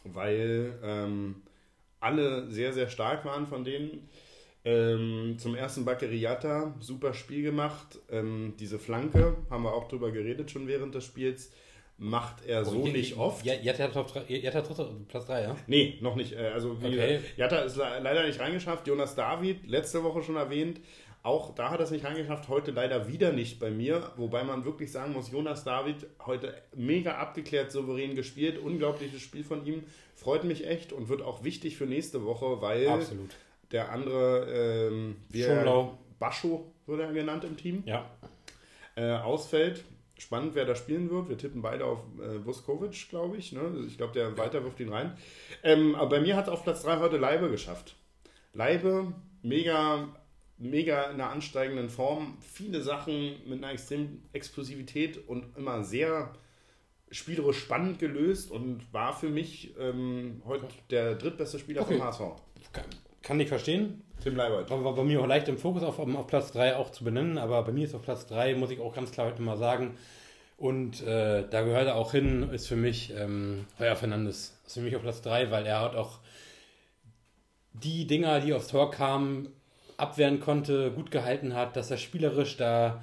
[0.03, 1.41] weil ähm,
[1.99, 4.09] alle sehr, sehr stark waren von denen.
[4.63, 7.99] Ähm, zum ersten Baccariata, super Spiel gemacht.
[8.11, 11.51] Ähm, diese Flanke, haben wir auch drüber geredet schon während des Spiels,
[11.97, 13.45] macht er so oh, nicht oft.
[13.45, 15.55] Jatta hat Platz 3, ja?
[15.67, 16.33] Nee, noch nicht.
[16.33, 17.21] Äh, also okay.
[17.37, 18.87] Jatta ist leider nicht reingeschafft.
[18.87, 20.79] Jonas David, letzte Woche schon erwähnt,
[21.23, 24.11] auch da hat er es nicht reingeschafft, heute leider wieder nicht bei mir.
[24.17, 28.57] Wobei man wirklich sagen muss, Jonas David heute mega abgeklärt, souverän gespielt.
[28.57, 29.83] Unglaubliches Spiel von ihm.
[30.15, 33.29] Freut mich echt und wird auch wichtig für nächste Woche, weil Absolut.
[33.71, 38.09] der andere, ähm, wie er, Bascho wurde er genannt im Team, ja.
[38.95, 39.83] äh, ausfällt.
[40.17, 41.29] Spannend, wer da spielen wird.
[41.29, 43.51] Wir tippen beide auf äh, Vuskovic, glaube ich.
[43.53, 43.85] Ne?
[43.87, 45.17] Ich glaube, der weiter wirft ihn rein.
[45.63, 47.95] Ähm, aber bei mir hat es auf Platz 3 heute Leibe geschafft.
[48.53, 50.09] Leibe, mega
[50.61, 56.33] mega in einer ansteigenden Form, viele Sachen mit einer extremen Explosivität und immer sehr
[57.09, 61.97] spielerisch spannend gelöst und war für mich ähm, heute der drittbeste Spieler okay.
[61.97, 62.21] vom HSV.
[62.71, 62.85] Kann,
[63.21, 64.01] kann ich verstehen.
[64.23, 64.69] Tim Leibold.
[64.69, 67.37] War, war bei mir auch leicht im Fokus auf, auf Platz 3 auch zu benennen,
[67.37, 69.97] aber bei mir ist auf Platz 3, muss ich auch ganz klar heute mal sagen,
[70.61, 74.59] und äh, da gehört er auch hin, ist für mich ähm, Heuer Fernandes.
[74.67, 76.19] Ist für mich auf Platz 3, weil er hat auch
[77.73, 79.49] die Dinger, die aufs Tor kamen,
[80.01, 83.01] abwehren konnte, gut gehalten hat, dass er spielerisch da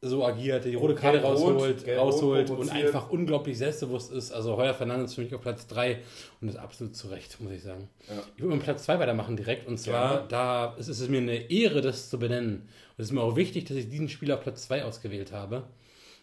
[0.00, 4.30] so agiert, die rote Karte rausholt, rausholt und einfach unglaublich selbstbewusst ist.
[4.30, 5.98] Also Heuer Fernandes für mich auf Platz 3
[6.40, 7.88] und ist absolut zu Recht, muss ich sagen.
[8.08, 8.22] Ja.
[8.36, 10.26] Ich würde mit Platz 2 weitermachen direkt und zwar, ja.
[10.28, 12.54] da ist es mir eine Ehre, das zu benennen.
[12.56, 15.64] Und es ist mir auch wichtig, dass ich diesen Spieler auf Platz 2 ausgewählt habe.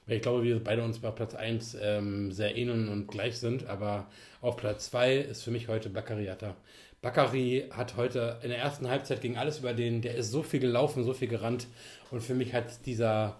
[0.07, 3.65] Weil ich glaube, wir beide uns bei Platz 1 ähm, sehr ähneln und gleich sind,
[3.67, 4.05] aber
[4.39, 6.55] auf Platz 2 ist für mich heute Baccariata.
[7.05, 10.59] Bakary hat heute in der ersten Halbzeit gegen alles über den, der ist so viel
[10.59, 11.67] gelaufen, so viel gerannt.
[12.09, 13.39] Und für mich hat dieser,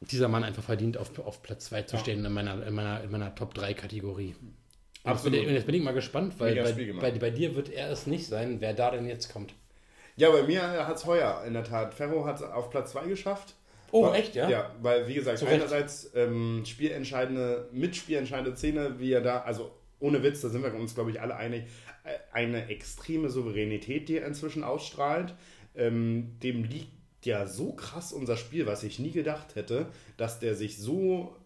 [0.00, 2.00] dieser Mann einfach verdient, auf, auf Platz 2 zu ja.
[2.00, 4.34] stehen in meiner, in meiner, in meiner Top 3 Kategorie.
[5.04, 5.40] Absolut.
[5.40, 8.26] Und jetzt bin ich mal gespannt, weil bei, bei, bei, dir wird er es nicht
[8.26, 9.52] sein, wer da denn jetzt kommt.
[10.16, 11.92] Ja, bei mir hat es heuer in der Tat.
[11.92, 13.56] Ferro hat es auf Platz 2 geschafft.
[13.90, 14.48] Oh, war, echt, ja?
[14.48, 19.70] Ja, weil, wie gesagt, einerseits ähm, spielentscheidende, mitspielentscheidende Szene, wie er da, also
[20.02, 21.64] ohne Witz, da sind wir uns, glaube ich, alle einig,
[22.32, 25.34] eine extreme Souveränität, die er inzwischen ausstrahlt.
[25.74, 26.90] Ähm, dem liegt
[27.24, 29.86] ja so krass unser Spiel, was ich nie gedacht hätte,
[30.16, 31.36] dass der sich so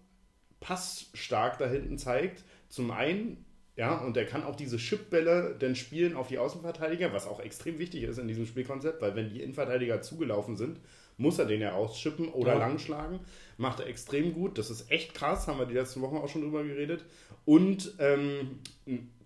[0.60, 2.44] passstark da hinten zeigt.
[2.68, 3.44] Zum einen,
[3.76, 7.78] ja, und er kann auch diese Chipbälle dann spielen auf die Außenverteidiger, was auch extrem
[7.78, 10.80] wichtig ist in diesem Spielkonzept, weil wenn die Innenverteidiger zugelaufen sind,
[11.16, 12.58] muss er den ja rausschippen oder ja.
[12.58, 13.20] langschlagen.
[13.56, 14.58] Macht er extrem gut.
[14.58, 17.04] Das ist echt krass, haben wir die letzten Wochen auch schon drüber geredet.
[17.44, 18.60] Und ähm,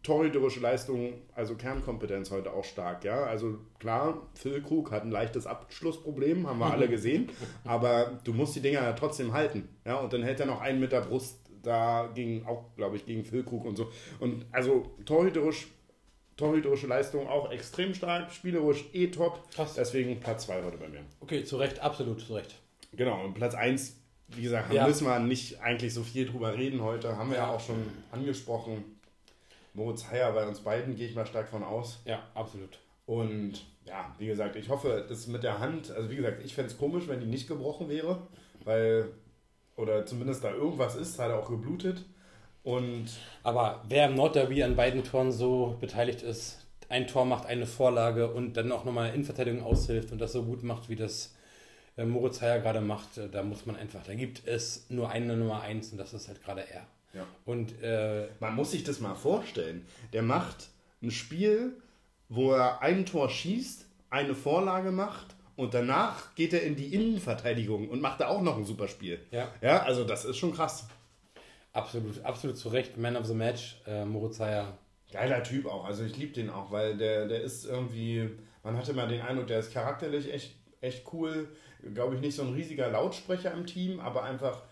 [0.03, 3.24] torhüterische Leistung, also Kernkompetenz heute auch stark, ja.
[3.24, 7.29] Also klar, Phil Krug hat ein leichtes Abschlussproblem, haben wir alle gesehen,
[7.64, 9.96] aber du musst die Dinger ja trotzdem halten, ja.
[9.96, 13.24] Und dann hält er noch einen mit der Brust da gegen, auch glaube ich, gegen
[13.24, 13.90] Phil Krug und so.
[14.18, 15.68] Und also torhüterisch,
[16.40, 19.40] torhüterische Leistung auch extrem stark, spielerisch eh top.
[19.53, 19.74] Krass.
[19.74, 21.00] Deswegen Platz 2 heute bei mir.
[21.20, 22.57] Okay, zu Recht, absolut zu Recht.
[22.92, 23.96] Genau, und Platz 1,
[24.29, 24.87] wie gesagt, ja.
[24.87, 28.85] müssen wir nicht eigentlich so viel drüber reden heute, haben wir ja auch schon angesprochen
[29.74, 32.00] Moritz Heyer bei uns beiden, gehe ich mal stark von aus.
[32.05, 32.79] Ja, absolut.
[33.07, 36.70] Und ja, wie gesagt, ich hoffe, das mit der Hand, also wie gesagt, ich fände
[36.70, 38.26] es komisch, wenn die nicht gebrochen wäre,
[38.64, 39.11] weil,
[39.76, 42.05] oder zumindest da irgendwas ist, hat er auch geblutet.
[42.62, 43.07] Und
[43.42, 48.31] Aber wer im Nordderby an beiden Toren so beteiligt ist, ein Tor macht, eine Vorlage
[48.31, 51.35] und dann auch nochmal Innenverteidigung aushilft und das so gut macht, wie das
[51.96, 55.37] äh, Moritz Heyer gerade macht, äh, da muss man einfach, da gibt es nur eine
[55.37, 56.87] Nummer eins und das ist halt gerade er.
[57.14, 57.27] Ja.
[57.44, 59.87] Und äh, man muss sich das mal vorstellen.
[60.12, 60.68] Der macht
[61.03, 61.77] ein Spiel,
[62.29, 67.88] wo er ein Tor schießt, eine Vorlage macht und danach geht er in die Innenverteidigung
[67.88, 69.20] und macht da auch noch ein super Spiel.
[69.31, 69.49] Ja.
[69.61, 70.88] Ja, also das ist schon krass.
[71.72, 72.96] Absolut, absolut zu Recht.
[72.96, 74.78] Man of the Match, äh, Moritz Heyer.
[75.12, 75.85] Geiler Typ auch.
[75.85, 78.30] Also ich liebe den auch, weil der, der ist irgendwie,
[78.62, 81.48] man hatte mal den Eindruck, der ist charakterlich echt, echt cool.
[81.94, 84.62] Glaube ich, nicht so ein riesiger Lautsprecher im Team, aber einfach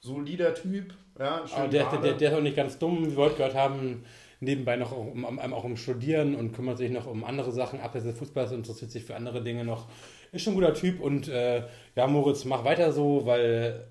[0.00, 0.94] solider Typ.
[1.18, 3.54] Ja, schön der, der, der, der, ist auch nicht ganz dumm, wie wir heute gehört
[3.54, 4.04] haben,
[4.40, 7.80] nebenbei noch um, um, auch um Studieren und kümmert sich noch um andere Sachen.
[7.80, 9.88] Abseits des Fußballs interessiert sich für andere Dinge noch.
[10.32, 13.88] Ist schon ein guter Typ und äh, ja, Moritz, mach weiter so, weil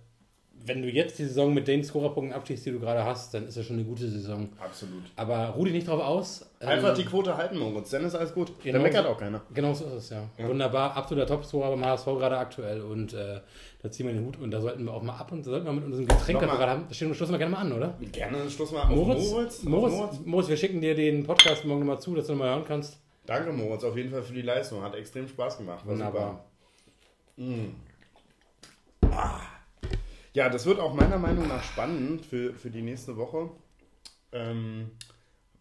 [0.66, 3.58] wenn du jetzt die Saison mit den Scorerpunkten abschließt, die du gerade hast, dann ist
[3.58, 4.50] das schon eine gute Saison.
[4.60, 5.04] Absolut.
[5.16, 6.50] Aber ruh dich nicht drauf aus.
[6.60, 8.52] Einfach ähm, die Quote halten, Moritz, dann ist alles gut.
[8.62, 9.42] Genau, dann meckert auch keiner.
[9.54, 10.24] Genau so ist es, ja.
[10.38, 10.48] ja.
[10.48, 13.40] Wunderbar, absoluter Topscorer beim HSV gerade aktuell und äh,
[13.82, 15.74] da ziehen wir den Hut und da sollten wir auch mal ab und sollten wir
[15.74, 17.98] mit unserem Getränk, das wir gerade haben, das stoßen wir gerne mal an, oder?
[18.12, 19.32] Gerne, stoßen wir auf Moritz.
[19.32, 20.20] Moritz, Moritz, Moritz.
[20.26, 23.00] Moritz, wir schicken dir den Podcast morgen nochmal zu, dass du nochmal hören kannst.
[23.26, 24.82] Danke, Moritz, auf jeden Fall für die Leistung.
[24.84, 25.86] Hat extrem Spaß gemacht.
[25.86, 26.46] Wunderbar.
[27.38, 27.70] Mm.
[29.12, 29.51] Ah.
[30.34, 33.50] Ja, das wird auch meiner Meinung nach spannend für, für die nächste Woche.
[34.32, 34.92] Ähm,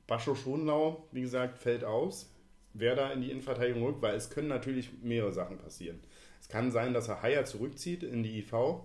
[0.07, 2.33] Bascho Schonlau, wie gesagt, fällt aus.
[2.73, 6.01] Wer da in die Innenverteidigung rückt, weil es können natürlich mehrere Sachen passieren.
[6.41, 8.81] Es kann sein, dass er Haier zurückzieht in die IV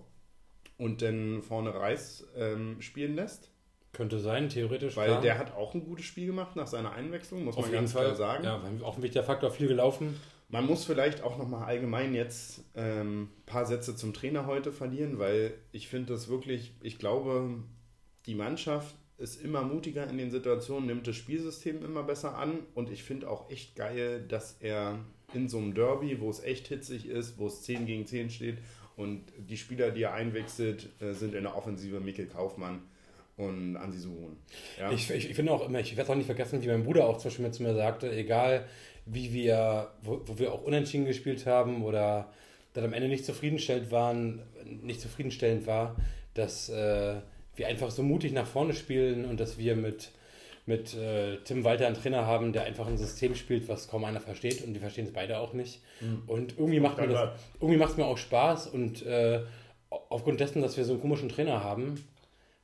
[0.76, 3.50] und dann vorne Reis ähm, spielen lässt.
[3.92, 4.96] Könnte sein, theoretisch.
[4.96, 5.20] Weil klar.
[5.20, 8.06] der hat auch ein gutes Spiel gemacht nach seiner Einwechslung, muss Auf man ganz Fall.
[8.06, 8.44] klar sagen.
[8.44, 10.20] Ja, auch ein wichtiger Faktor, viel gelaufen.
[10.48, 15.18] Man muss vielleicht auch nochmal allgemein jetzt ein ähm, paar Sätze zum Trainer heute verlieren,
[15.18, 17.62] weil ich finde das wirklich, ich glaube,
[18.26, 22.60] die Mannschaft ist immer mutiger in den Situationen, nimmt das Spielsystem immer besser an.
[22.74, 24.98] Und ich finde auch echt geil, dass er
[25.32, 28.58] in so einem Derby, wo es echt hitzig ist, wo es 10 gegen 10 steht
[28.96, 32.82] und die Spieler, die er einwechselt, äh, sind in der Offensive Mikkel Kaufmann
[33.36, 34.36] und Ansi Suhun.
[34.78, 34.90] Ja?
[34.90, 37.18] Ich, ich, ich finde auch immer, ich werde auch nicht vergessen, wie mein Bruder auch
[37.18, 38.66] zum Beispiel zu mir sagte, egal
[39.04, 42.32] wie wir, wo, wo wir auch unentschieden gespielt haben oder
[42.74, 44.42] dann am Ende nicht zufriedenstellend waren,
[44.82, 45.96] nicht zufriedenstellend war,
[46.34, 47.16] dass äh,
[47.54, 50.10] wir einfach so mutig nach vorne spielen und dass wir mit,
[50.66, 54.20] mit äh, Tim Walter einen Trainer haben, der einfach ein System spielt, was kaum einer
[54.20, 55.80] versteht und die verstehen es beide auch nicht.
[56.00, 56.22] Mhm.
[56.26, 59.42] Und irgendwie macht mir das, irgendwie macht es mir auch Spaß und äh,
[59.88, 62.04] aufgrund dessen, dass wir so einen komischen Trainer haben,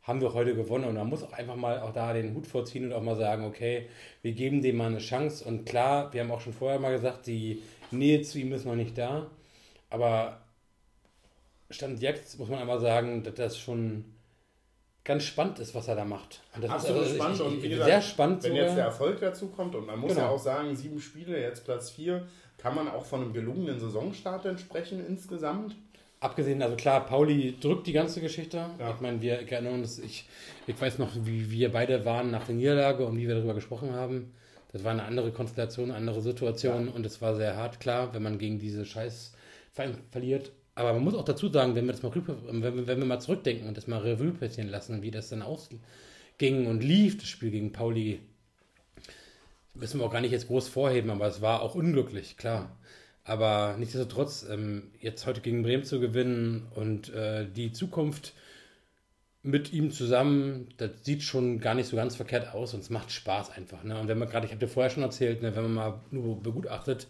[0.03, 0.85] haben wir heute gewonnen.
[0.85, 3.45] Und man muss auch einfach mal auch da den Hut vorziehen und auch mal sagen,
[3.45, 3.89] okay,
[4.23, 5.45] wir geben dem mal eine Chance.
[5.45, 8.75] Und klar, wir haben auch schon vorher mal gesagt, die Nähe zu ihm ist noch
[8.75, 9.31] nicht da.
[9.91, 10.39] Aber
[11.71, 14.05] Stand jetzt muss man einmal sagen, dass das schon
[15.05, 16.41] ganz spannend ist, was er da macht.
[16.55, 18.43] Und das Absolut ist also, spannend ich, ich, und wie gesagt, sehr spannend.
[18.43, 18.67] Wenn sogar.
[18.67, 20.27] jetzt der Erfolg dazu kommt und man muss genau.
[20.27, 22.27] ja auch sagen, sieben Spiele, jetzt Platz vier,
[22.59, 25.75] kann man auch von einem gelungenen Saisonstart entsprechen insgesamt.
[26.23, 28.59] Abgesehen, also klar, Pauli drückt die ganze Geschichte.
[28.79, 28.95] Ja.
[28.95, 30.25] Ich meine, wir erinnern uns, ich,
[30.69, 33.93] ich weiß noch, wie wir beide waren nach der Niederlage und wie wir darüber gesprochen
[33.93, 34.33] haben.
[34.71, 36.93] Das war eine andere Konstellation, eine andere Situation ja.
[36.93, 39.35] und es war sehr hart, klar, wenn man gegen diese Scheiß
[40.13, 40.53] verliert.
[40.77, 43.77] Aber man muss auch dazu sagen, wenn wir das mal, wenn wir, mal zurückdenken und
[43.77, 48.21] das mal Revue passieren lassen, wie das dann ausging und lief, das Spiel gegen Pauli,
[49.75, 52.77] müssen wir auch gar nicht jetzt groß vorheben, aber es war auch unglücklich, klar.
[53.25, 58.35] Aber nichtsdestotrotz, ähm, jetzt heute gegen Bremen zu gewinnen und äh, die Zukunft
[59.45, 63.11] mit ihm zusammen, das sieht schon gar nicht so ganz verkehrt aus und es macht
[63.11, 63.83] Spaß einfach.
[63.83, 63.99] Ne?
[63.99, 66.41] Und wenn man gerade, ich habe dir vorher schon erzählt, ne, wenn man mal nur
[66.41, 67.09] begutachtet,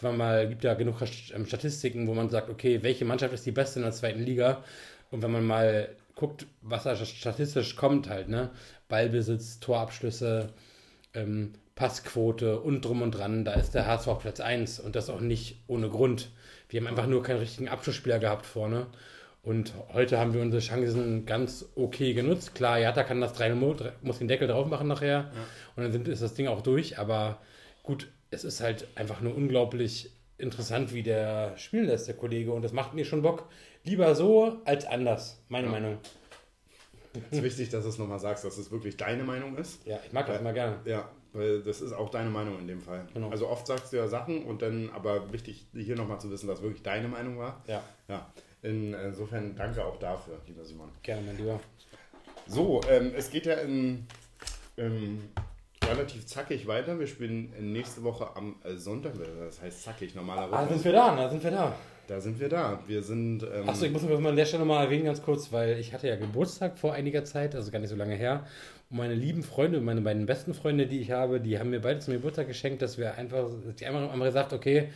[0.00, 0.96] wenn man mal, gibt ja genug
[1.34, 4.62] ähm, Statistiken, wo man sagt, okay, welche Mannschaft ist die beste in der zweiten Liga?
[5.10, 8.50] Und wenn man mal guckt, was da statistisch kommt halt, ne?
[8.88, 10.50] Ballbesitz, Torabschlüsse,
[11.14, 15.08] ähm, Passquote und drum und dran, da ist der HSV auf Platz 1 und das
[15.08, 16.30] auch nicht ohne Grund.
[16.68, 18.86] Wir haben einfach nur keinen richtigen Abschlussspieler gehabt vorne.
[19.42, 22.54] Und heute haben wir unsere Chancen ganz okay genutzt.
[22.54, 25.08] Klar, Jata kann das 3 muss den Deckel drauf machen nachher.
[25.08, 25.30] Ja.
[25.74, 26.98] Und dann ist das Ding auch durch.
[26.98, 27.40] Aber
[27.82, 32.52] gut, es ist halt einfach nur unglaublich interessant, wie der spielen lässt, der Kollege.
[32.52, 33.48] Und das macht mir schon Bock.
[33.82, 35.72] Lieber so als anders, meine ja.
[35.72, 35.98] Meinung.
[37.30, 39.84] Es ist wichtig, dass du es nochmal sagst, dass es wirklich deine Meinung ist.
[39.86, 40.76] Ja, ich mag das immer gerne.
[40.84, 43.06] Ja, weil das ist auch deine Meinung in dem Fall.
[43.14, 43.30] Genau.
[43.30, 46.62] Also oft sagst du ja Sachen und dann, aber wichtig hier nochmal zu wissen, dass
[46.62, 47.62] wirklich deine Meinung war.
[47.66, 47.82] Ja.
[48.08, 48.26] ja.
[48.62, 50.90] insofern danke auch dafür, lieber Simon.
[51.02, 51.60] Gerne, mein Lieber.
[52.46, 54.06] So, ähm, es geht ja in,
[54.76, 55.28] ähm,
[55.84, 56.98] relativ zackig weiter.
[56.98, 60.56] Wir spielen nächste Woche am äh, Sonntag, das heißt zackig normalerweise.
[60.56, 61.74] Ah, sind wir da, da sind wir da.
[62.08, 62.80] Da sind wir da.
[62.86, 63.42] Wir sind.
[63.42, 66.08] Ähm Achso, ich muss mal an der Stelle nochmal erwähnen, ganz kurz, weil ich hatte
[66.08, 68.46] ja Geburtstag vor einiger Zeit, also gar nicht so lange her.
[68.90, 72.00] Und meine lieben Freunde, meine beiden besten Freunde, die ich habe, die haben mir beide
[72.00, 74.90] zum Geburtstag geschenkt, dass wir einfach, die einmal haben gesagt, okay,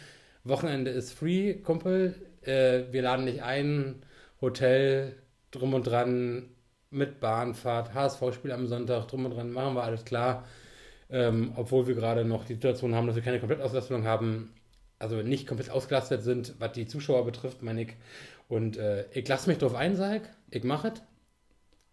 [0.44, 4.02] Wochenende ist free, Kumpel, äh, wir laden dich ein,
[4.40, 5.16] Hotel,
[5.50, 6.50] drum und dran,
[6.90, 10.44] mit Bahnfahrt, HSV-Spiel am Sonntag, drum und dran, machen wir alles klar.
[11.08, 14.52] Ähm, obwohl wir gerade noch die Situation haben, dass wir keine Komplettauslastung haben,
[14.98, 17.94] also nicht komplett ausgelastet sind, was die Zuschauer betrifft, meine ich.
[18.48, 21.02] Und äh, ich lasse mich drauf ein, sag ich mache es.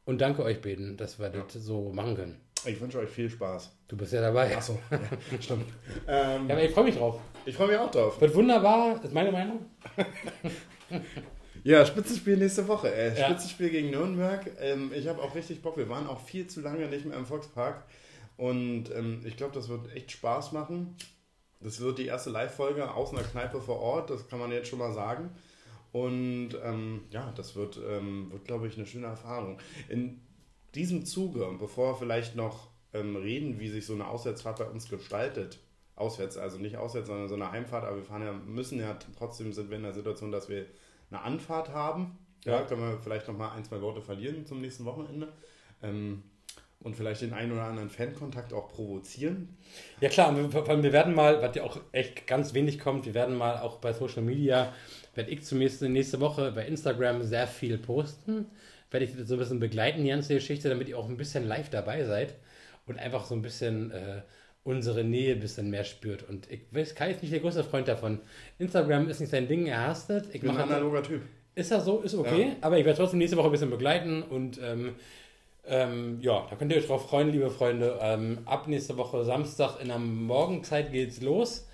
[0.06, 1.44] Und danke euch beiden, dass wir ja.
[1.44, 2.42] das so machen können.
[2.66, 3.72] Ich wünsche euch viel Spaß.
[3.88, 4.56] Du bist ja dabei.
[4.56, 5.00] Achso, ja,
[5.40, 5.66] stimmt.
[6.08, 7.20] ähm, ja, aber ich freue mich drauf.
[7.46, 8.20] Ich freue mich auch drauf.
[8.22, 9.66] Wird wunderbar, ist meine Meinung.
[11.64, 12.94] ja, Spitzenspiel nächste Woche.
[12.94, 13.26] Äh, ja.
[13.26, 14.50] Spitzenspiel gegen Nürnberg.
[14.62, 15.78] Ähm, ich habe auch richtig Bock.
[15.78, 17.84] Wir waren auch viel zu lange nicht mehr im Volkspark.
[18.38, 20.96] Und ähm, ich glaube, das wird echt Spaß machen.
[21.64, 24.80] Das wird die erste Live-Folge aus einer Kneipe vor Ort, das kann man jetzt schon
[24.80, 25.32] mal sagen.
[25.92, 29.60] Und ähm, ja, das wird, ähm, wird glaube ich, eine schöne Erfahrung.
[29.90, 30.22] In
[30.76, 34.90] diesem Zuge, bevor wir vielleicht noch ähm, reden, wie sich so eine Auswärtsfahrt bei uns
[34.90, 35.60] gestaltet,
[35.96, 39.54] auswärts, also nicht auswärts, sondern so eine Heimfahrt, aber wir fahren ja, müssen ja trotzdem
[39.54, 40.66] sind wir in der Situation, dass wir
[41.12, 42.18] eine Anfahrt haben.
[42.44, 45.32] Ja, ja können wir vielleicht noch mal ein, zwei Worte verlieren zum nächsten Wochenende.
[45.82, 46.24] Ähm,
[46.84, 49.58] und vielleicht den einen oder anderen Fankontakt auch provozieren.
[50.02, 53.36] Ja klar, wir, wir werden mal, was ja auch echt ganz wenig kommt, wir werden
[53.36, 54.74] mal auch bei Social Media,
[55.16, 58.48] werde ich zumindest nächste Woche bei Instagram sehr viel posten.
[58.92, 61.70] Werde ich so ein bisschen begleiten, die ganze Geschichte, damit ihr auch ein bisschen live
[61.70, 62.36] dabei seid
[62.86, 64.22] und einfach so ein bisschen äh,
[64.64, 66.28] unsere Nähe ein bisschen mehr spürt.
[66.28, 68.20] Und ich weiß, Kai ist nicht der größte Freund davon.
[68.60, 70.24] Instagram ist nicht sein Ding, er hasst es.
[70.34, 71.22] Ich bin ein analoger Typ.
[71.56, 72.56] Ist er so, ist okay, ja.
[72.62, 74.96] aber ich werde trotzdem nächste Woche ein bisschen begleiten und ähm,
[75.66, 77.98] ähm, ja, da könnt ihr euch drauf freuen, liebe Freunde.
[78.02, 81.68] Ähm, ab nächste Woche Samstag in der Morgenzeit geht's los.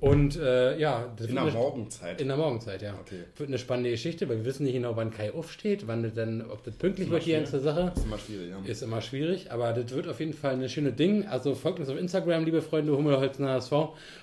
[0.00, 2.20] Und äh, ja, in der Morgenzeit.
[2.20, 2.94] In der Morgenzeit, ja.
[3.00, 3.24] Okay.
[3.36, 6.48] Wird eine spannende Geschichte, weil wir wissen nicht genau, wann Kai aufsteht, wann das dann,
[6.48, 7.92] ob das pünktlich wird, die ganze Sache.
[7.96, 8.58] Ist immer schwierig, ja.
[8.64, 11.26] Ist immer schwierig, aber das wird auf jeden Fall eine schöne Ding.
[11.26, 13.72] Also folgt uns auf Instagram, liebe Freunde, Hummelholzen HSV.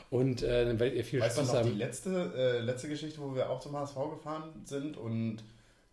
[0.09, 1.73] Und äh, dann werdet ihr viel weißt Spaß du noch haben.
[1.73, 5.43] Die letzte, äh, letzte Geschichte, wo wir auch zum HSV gefahren sind und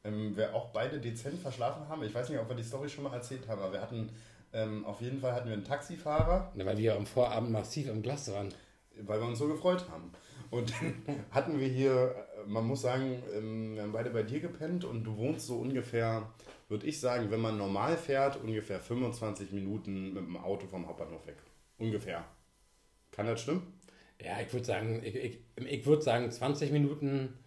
[0.04, 2.02] ähm, wir auch beide dezent verschlafen haben.
[2.02, 4.10] Ich weiß nicht, ob wir die Story schon mal erzählt haben, aber wir hatten
[4.52, 6.52] ähm, auf jeden Fall hatten wir einen Taxifahrer.
[6.54, 8.52] Ja, weil wir am Vorabend massiv im Glas waren.
[9.00, 10.12] Weil wir uns so gefreut haben.
[10.50, 12.14] Und dann hatten wir hier,
[12.46, 16.30] man muss sagen, ähm, wir haben beide bei dir gepennt und du wohnst so ungefähr,
[16.68, 21.26] würde ich sagen, wenn man normal fährt, ungefähr 25 Minuten mit dem Auto vom Hauptbahnhof
[21.26, 21.36] weg.
[21.78, 22.24] Ungefähr.
[23.10, 23.80] Kann das stimmen?
[24.22, 27.38] Ja, ich würde sagen, ich, ich, ich würde sagen 20 Minuten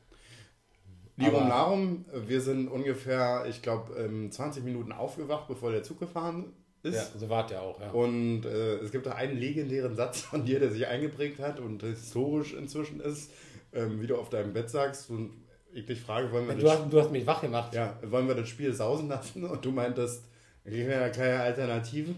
[1.18, 3.94] Liebe und Narum, wir sind ungefähr, ich glaube,
[4.30, 7.14] 20 ähm, Minuten aufgewacht, bevor der Zug gefahren ist.
[7.14, 7.92] Ja, so wart ihr auch, ja.
[7.92, 11.84] Und äh, es gibt da einen legendären Satz von dir, der sich eingeprägt hat und
[11.84, 13.32] historisch inzwischen ist,
[13.74, 15.32] ähm, wie du auf deinem Bett sagst und
[15.74, 17.74] ich dich frage, wollen wir du, hast, du hast mich wach gemacht.
[17.74, 19.44] Ja, wollen wir das Spiel sausen lassen?
[19.44, 20.24] Und du meintest,
[20.64, 22.16] ich habe ja keine Alternative.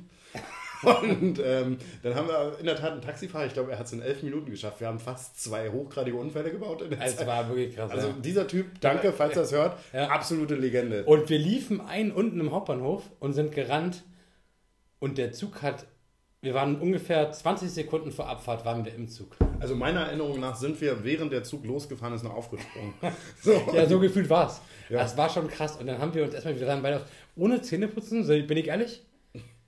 [0.83, 3.93] Und ähm, dann haben wir in der Tat einen Taxifahrer, ich glaube, er hat es
[3.93, 4.79] in elf Minuten geschafft.
[4.79, 6.81] Wir haben fast zwei hochgradige Unfälle gebaut.
[6.81, 7.27] In der es Zeit.
[7.27, 7.91] war wirklich krass.
[7.91, 8.13] Also ja.
[8.23, 10.07] dieser Typ, danke, falls er es hört, ja.
[10.07, 11.03] absolute Legende.
[11.05, 14.03] Und wir liefen ein unten im Hauptbahnhof und sind gerannt
[14.99, 15.85] und der Zug hat
[16.41, 19.35] wir waren ungefähr 20 Sekunden vor Abfahrt waren wir im Zug.
[19.59, 22.93] Also meiner Erinnerung nach sind wir, während der Zug losgefahren ist, noch aufgesprungen.
[23.41, 23.51] so.
[23.73, 24.61] Ja, so gefühlt war es.
[24.89, 24.99] Ja.
[24.99, 25.77] Das war schon krass.
[25.77, 27.01] Und dann haben wir uns erstmal, wir waren beide
[27.35, 29.03] ohne Zähneputzen, bin ich ehrlich,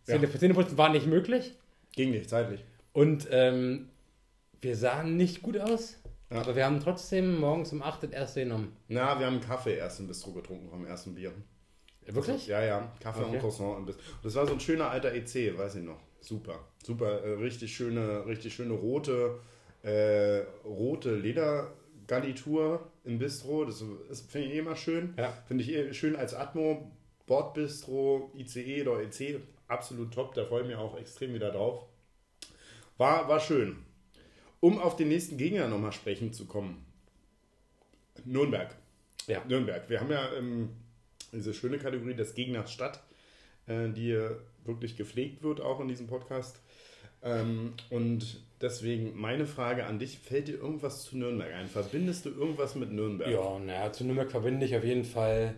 [0.09, 0.39] ja.
[0.39, 1.53] Zähneputzen war nicht möglich.
[1.95, 2.63] Ging nicht, zeitlich.
[2.93, 3.89] Und ähm,
[4.61, 5.97] wir sahen nicht gut aus.
[6.31, 6.41] Ja.
[6.41, 8.75] Aber wir haben trotzdem morgens um 8 das erste genommen.
[8.87, 11.33] Na, wir haben Kaffee erst im Bistro getrunken vom ersten Bier.
[12.05, 12.35] Wirklich?
[12.35, 12.91] Also, ja, ja.
[12.99, 13.35] Kaffee okay.
[13.35, 14.01] und Croissant im Bistro.
[14.23, 15.99] Das war so ein schöner alter EC, weiß ich noch.
[16.21, 16.59] Super.
[16.83, 17.23] Super.
[17.23, 19.39] Äh, richtig schöne, richtig schöne rote,
[19.81, 23.65] äh, rote Ledergarnitur im Bistro.
[23.65, 25.13] Das, das finde ich eh immer schön.
[25.17, 25.33] Ja.
[25.47, 26.91] Finde ich eh schön als Atmo.
[27.25, 29.39] Bordbistro, ICE oder EC
[29.69, 31.85] absolut top, da freue ich mich auch extrem wieder drauf.
[32.97, 33.77] War, war schön.
[34.59, 36.85] Um auf den nächsten Gegner nochmal sprechen zu kommen.
[38.25, 38.75] Nürnberg.
[39.27, 39.43] Ja.
[39.45, 39.89] Nürnberg.
[39.89, 40.69] Wir haben ja ähm,
[41.31, 43.01] diese schöne Kategorie des Gegners Stadt,
[43.67, 44.19] äh, die
[44.65, 46.59] wirklich gepflegt wird, auch in diesem Podcast.
[47.21, 51.67] Ähm, und deswegen meine Frage an dich: Fällt dir irgendwas zu Nürnberg ein?
[51.67, 53.29] Verbindest du irgendwas mit Nürnberg?
[53.29, 55.55] Ja, naja, zu Nürnberg verbinde ich auf jeden Fall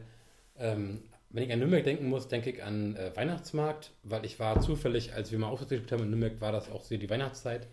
[0.58, 1.02] ähm,
[1.34, 5.14] wenn ich an Nürnberg denken muss, denke ich an äh, Weihnachtsmarkt, weil ich war zufällig,
[5.14, 7.68] als wir mal gespielt haben in Nürnberg, war das auch so die Weihnachtszeit.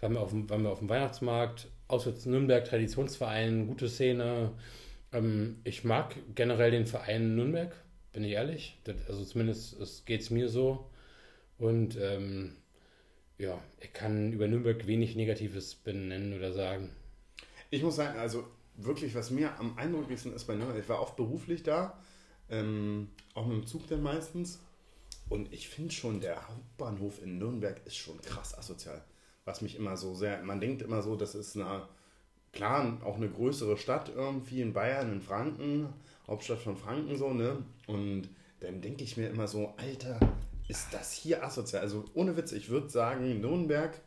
[0.00, 4.52] Waren wir auf dem, waren wir auf dem Weihnachtsmarkt, Auswärts Nürnberg, Traditionsverein, gute Szene.
[5.12, 7.74] Ähm, ich mag generell den Verein Nürnberg,
[8.12, 8.78] bin ich ehrlich.
[8.84, 10.90] Das, also zumindest geht es mir so.
[11.58, 12.56] Und ähm,
[13.38, 16.90] ja, ich kann über Nürnberg wenig Negatives benennen oder sagen.
[17.70, 18.44] Ich muss sagen, also
[18.76, 21.98] wirklich, was mir am eindrücklichsten ist bei Nürnberg, ich war oft beruflich da
[22.50, 24.60] ähm, auch mit dem Zug dann meistens.
[25.28, 29.04] Und ich finde schon, der Hauptbahnhof in Nürnberg ist schon krass asozial.
[29.44, 31.86] Was mich immer so sehr, man denkt immer so, das ist eine,
[32.52, 35.92] klar, auch eine größere Stadt irgendwie in Bayern, in Franken,
[36.26, 37.62] Hauptstadt von Franken so, ne?
[37.86, 38.28] Und
[38.60, 40.18] dann denke ich mir immer so, Alter,
[40.68, 41.82] ist das hier asozial?
[41.82, 43.98] Also ohne Witz, ich würde sagen, Nürnberg,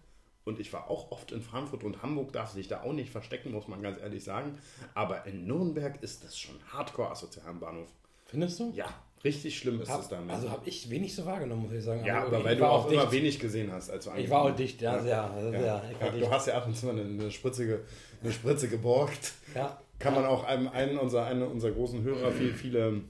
[0.43, 3.51] und ich war auch oft in Frankfurt und Hamburg, darf sich da auch nicht verstecken,
[3.51, 4.57] muss man ganz ehrlich sagen.
[4.95, 7.89] Aber in Nürnberg ist das schon hardcore asozial am Bahnhof.
[8.31, 8.71] Findest du?
[8.73, 8.85] Ja,
[9.25, 10.33] richtig schlimm ist hab, es damit.
[10.33, 12.05] Also habe ich wenig so wahrgenommen, muss ich sagen.
[12.05, 13.89] Ja, aber, aber weil du auch, auch immer wenig gesehen hast.
[13.89, 15.03] Als du ich war auch dicht, ja, ja.
[15.03, 15.51] sehr.
[15.51, 15.83] sehr ja.
[15.99, 17.81] ja du hast ja ab und zu eine, eine, Spritzige,
[18.23, 19.33] eine Spritze geborgt.
[19.53, 19.81] Ja.
[19.99, 23.01] Kann man auch einem, einen unserer, einen unserer großen Hörer, viele, viele,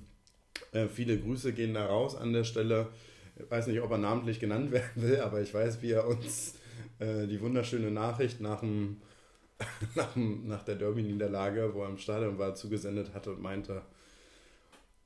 [0.72, 2.88] äh, viele Grüße gehen da raus an der Stelle.
[3.38, 6.56] Ich weiß nicht, ob er namentlich genannt werden will, aber ich weiß, wie er uns
[6.98, 8.98] äh, die wunderschöne Nachricht nach dem
[9.96, 13.84] nach, nach der Derby-Niederlage, wo er im Stadion war, zugesendet hatte und meinte,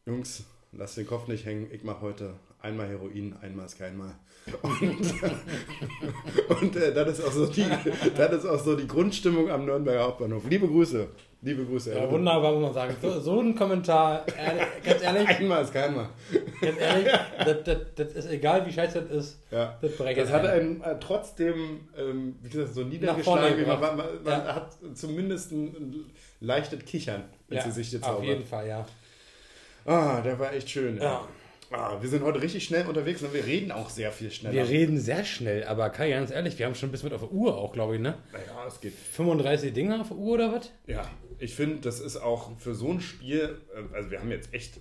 [0.08, 4.12] Jungs, lass den Kopf nicht hängen, ich mache heute einmal Heroin, einmal ist keinmal.
[4.62, 4.82] Und,
[6.62, 7.66] und äh, das, ist auch so die,
[8.16, 10.44] das ist auch so die Grundstimmung am Nürnberger Hauptbahnhof.
[10.48, 11.08] Liebe Grüße.
[11.42, 11.96] Liebe Grüße.
[11.96, 12.96] Ja, wunderbar, muss man sagen.
[13.02, 15.30] So, so ein Kommentar, ehrlich, ganz ehrlich.
[15.40, 16.10] Einmal ist keinmal.
[16.62, 17.08] Ganz ehrlich,
[17.40, 19.40] das, das, das, ist egal, wie scheiße das ist.
[19.50, 19.76] Ja.
[19.82, 23.68] Das, das hat einen äh, trotzdem, ähm, wie gesagt, so niedergeschlagen.
[23.68, 24.54] Man, man, man ja.
[24.54, 26.06] hat zumindest ein, ein
[26.42, 28.86] leichtes Kichern, wenn ja, sie sich jetzt Auf jeden Fall, ja.
[29.86, 30.98] Ah, der war echt schön.
[30.98, 31.28] Ja.
[31.72, 34.54] Ah, wir sind heute richtig schnell unterwegs und wir reden auch sehr viel schneller.
[34.54, 37.22] Wir reden sehr schnell, aber Kai, ganz ehrlich, wir haben schon ein bisschen mit auf
[37.22, 38.18] der Uhr auch, glaube ich, ne?
[38.32, 38.94] Naja, es geht.
[38.94, 40.72] 35 Dinger auf der Uhr oder was?
[40.88, 41.10] Ja,
[41.40, 44.80] ich finde, das ist auch für so ein Spiel, äh, also wir haben jetzt echt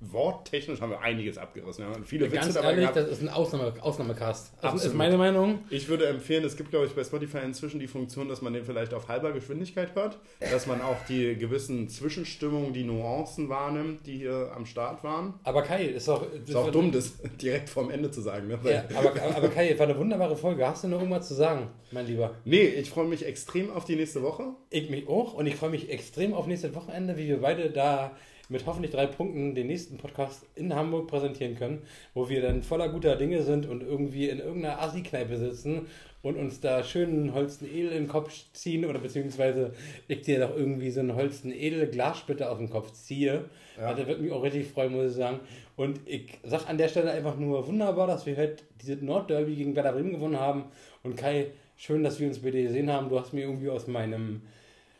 [0.00, 1.84] worttechnisch haben wir einiges abgerissen.
[1.86, 2.96] Haben viele Witze Ganz dabei ehrlich, gehabt.
[2.96, 4.52] das ist ein Ausnahme, Ausnahmecast.
[4.56, 4.84] Das Absolut.
[4.84, 5.60] ist meine Meinung.
[5.70, 8.64] Ich würde empfehlen, es gibt, glaube ich, bei Spotify inzwischen die Funktion, dass man den
[8.64, 14.18] vielleicht auf halber Geschwindigkeit hört, dass man auch die gewissen Zwischenstimmungen, die Nuancen wahrnimmt, die
[14.18, 15.34] hier am Start waren.
[15.44, 16.26] Aber Kai, ist auch...
[16.30, 18.48] Ist auch dumm, das direkt vorm Ende zu sagen.
[18.48, 18.58] Ne?
[18.64, 20.66] Ja, aber, aber Kai, war eine wunderbare Folge.
[20.66, 22.34] Hast du noch irgendwas zu sagen, mein Lieber?
[22.44, 24.48] Nee, ich freue mich extrem auf die nächste Woche.
[24.68, 28.12] Ich mich auch und ich freue mich extrem auf nächste Wochenende, wie wir beide da
[28.48, 31.82] mit hoffentlich drei Punkten den nächsten Podcast in Hamburg präsentieren können,
[32.14, 35.86] wo wir dann voller guter Dinge sind und irgendwie in irgendeiner Assi-Kneipe sitzen
[36.22, 39.72] und uns da schönen Holsten Edel in den Kopf ziehen oder beziehungsweise
[40.08, 43.44] ich dir doch irgendwie so einen Holsten Edel Glassplitter aus dem Kopf ziehe.
[43.76, 43.86] Ja.
[43.86, 45.40] Also, das wird mich auch richtig freuen, muss ich sagen.
[45.76, 49.76] Und ich sag an der Stelle einfach nur wunderbar, dass wir halt diese Nordderby gegen
[49.76, 50.64] Werder Bremen gewonnen haben.
[51.02, 53.08] Und Kai, schön, dass wir uns bei dir gesehen haben.
[53.08, 54.42] Du hast mir irgendwie aus meinem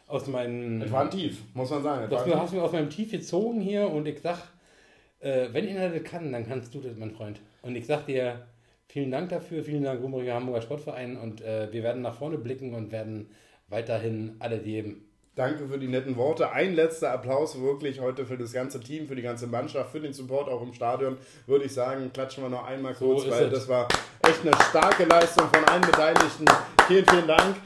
[0.07, 0.83] aus meinem.
[0.83, 2.09] Es war ein Tief, muss man sagen.
[2.09, 4.39] Du hast mich aus meinem Tief gezogen hier und ich sag,
[5.21, 7.41] äh, wenn einer das kann, dann kannst du das, mein Freund.
[7.63, 8.47] Und ich sag dir,
[8.87, 12.75] vielen Dank dafür, vielen Dank, Rummeriger Hamburger Sportverein und äh, wir werden nach vorne blicken
[12.75, 13.31] und werden
[13.69, 15.03] weiterhin alle geben.
[15.35, 16.51] Danke für die netten Worte.
[16.51, 20.15] Ein letzter Applaus wirklich heute für das ganze Team, für die ganze Mannschaft, für den
[20.15, 21.19] Support auch im Stadion.
[21.47, 23.53] Würde ich sagen, klatschen wir noch einmal kurz, so weil es.
[23.53, 23.87] das war
[24.27, 26.47] echt eine starke Leistung von allen Beteiligten.
[26.89, 27.57] Vielen, vielen Dank.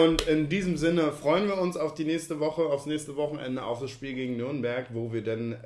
[0.00, 3.80] Und in diesem Sinne freuen wir uns auf die nächste Woche, aufs nächste Wochenende, auf
[3.80, 5.56] das Spiel gegen Nürnberg, wo wir dann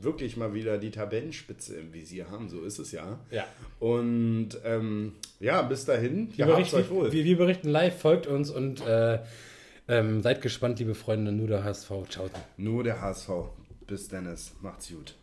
[0.00, 2.48] wirklich mal wieder die Tabellenspitze im Visier haben.
[2.48, 3.18] So ist es ja.
[3.30, 3.44] Ja.
[3.78, 6.32] Und ähm, ja, bis dahin.
[6.36, 7.12] Wir berichten, euch wohl.
[7.12, 9.18] Wir, wir, berichten live, folgt uns und äh,
[9.88, 11.32] ähm, seid gespannt, liebe Freunde.
[11.32, 11.90] Nur der HSV.
[12.08, 12.30] Ciao.
[12.56, 13.30] Nur der HSV.
[13.86, 14.52] Bis Dennis.
[14.60, 15.14] Macht's gut.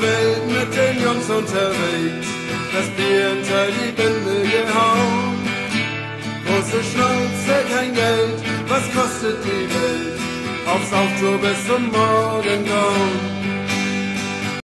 [0.00, 2.28] Wild mit den Jungs unterwegs.
[2.72, 5.38] Das Bier hinter die Binde gehauen.
[6.46, 8.38] Große Schnauze, kein Geld,
[8.68, 10.18] was kostet die Welt?
[10.66, 13.37] Aufs Auftour bis zum Morgengrauen.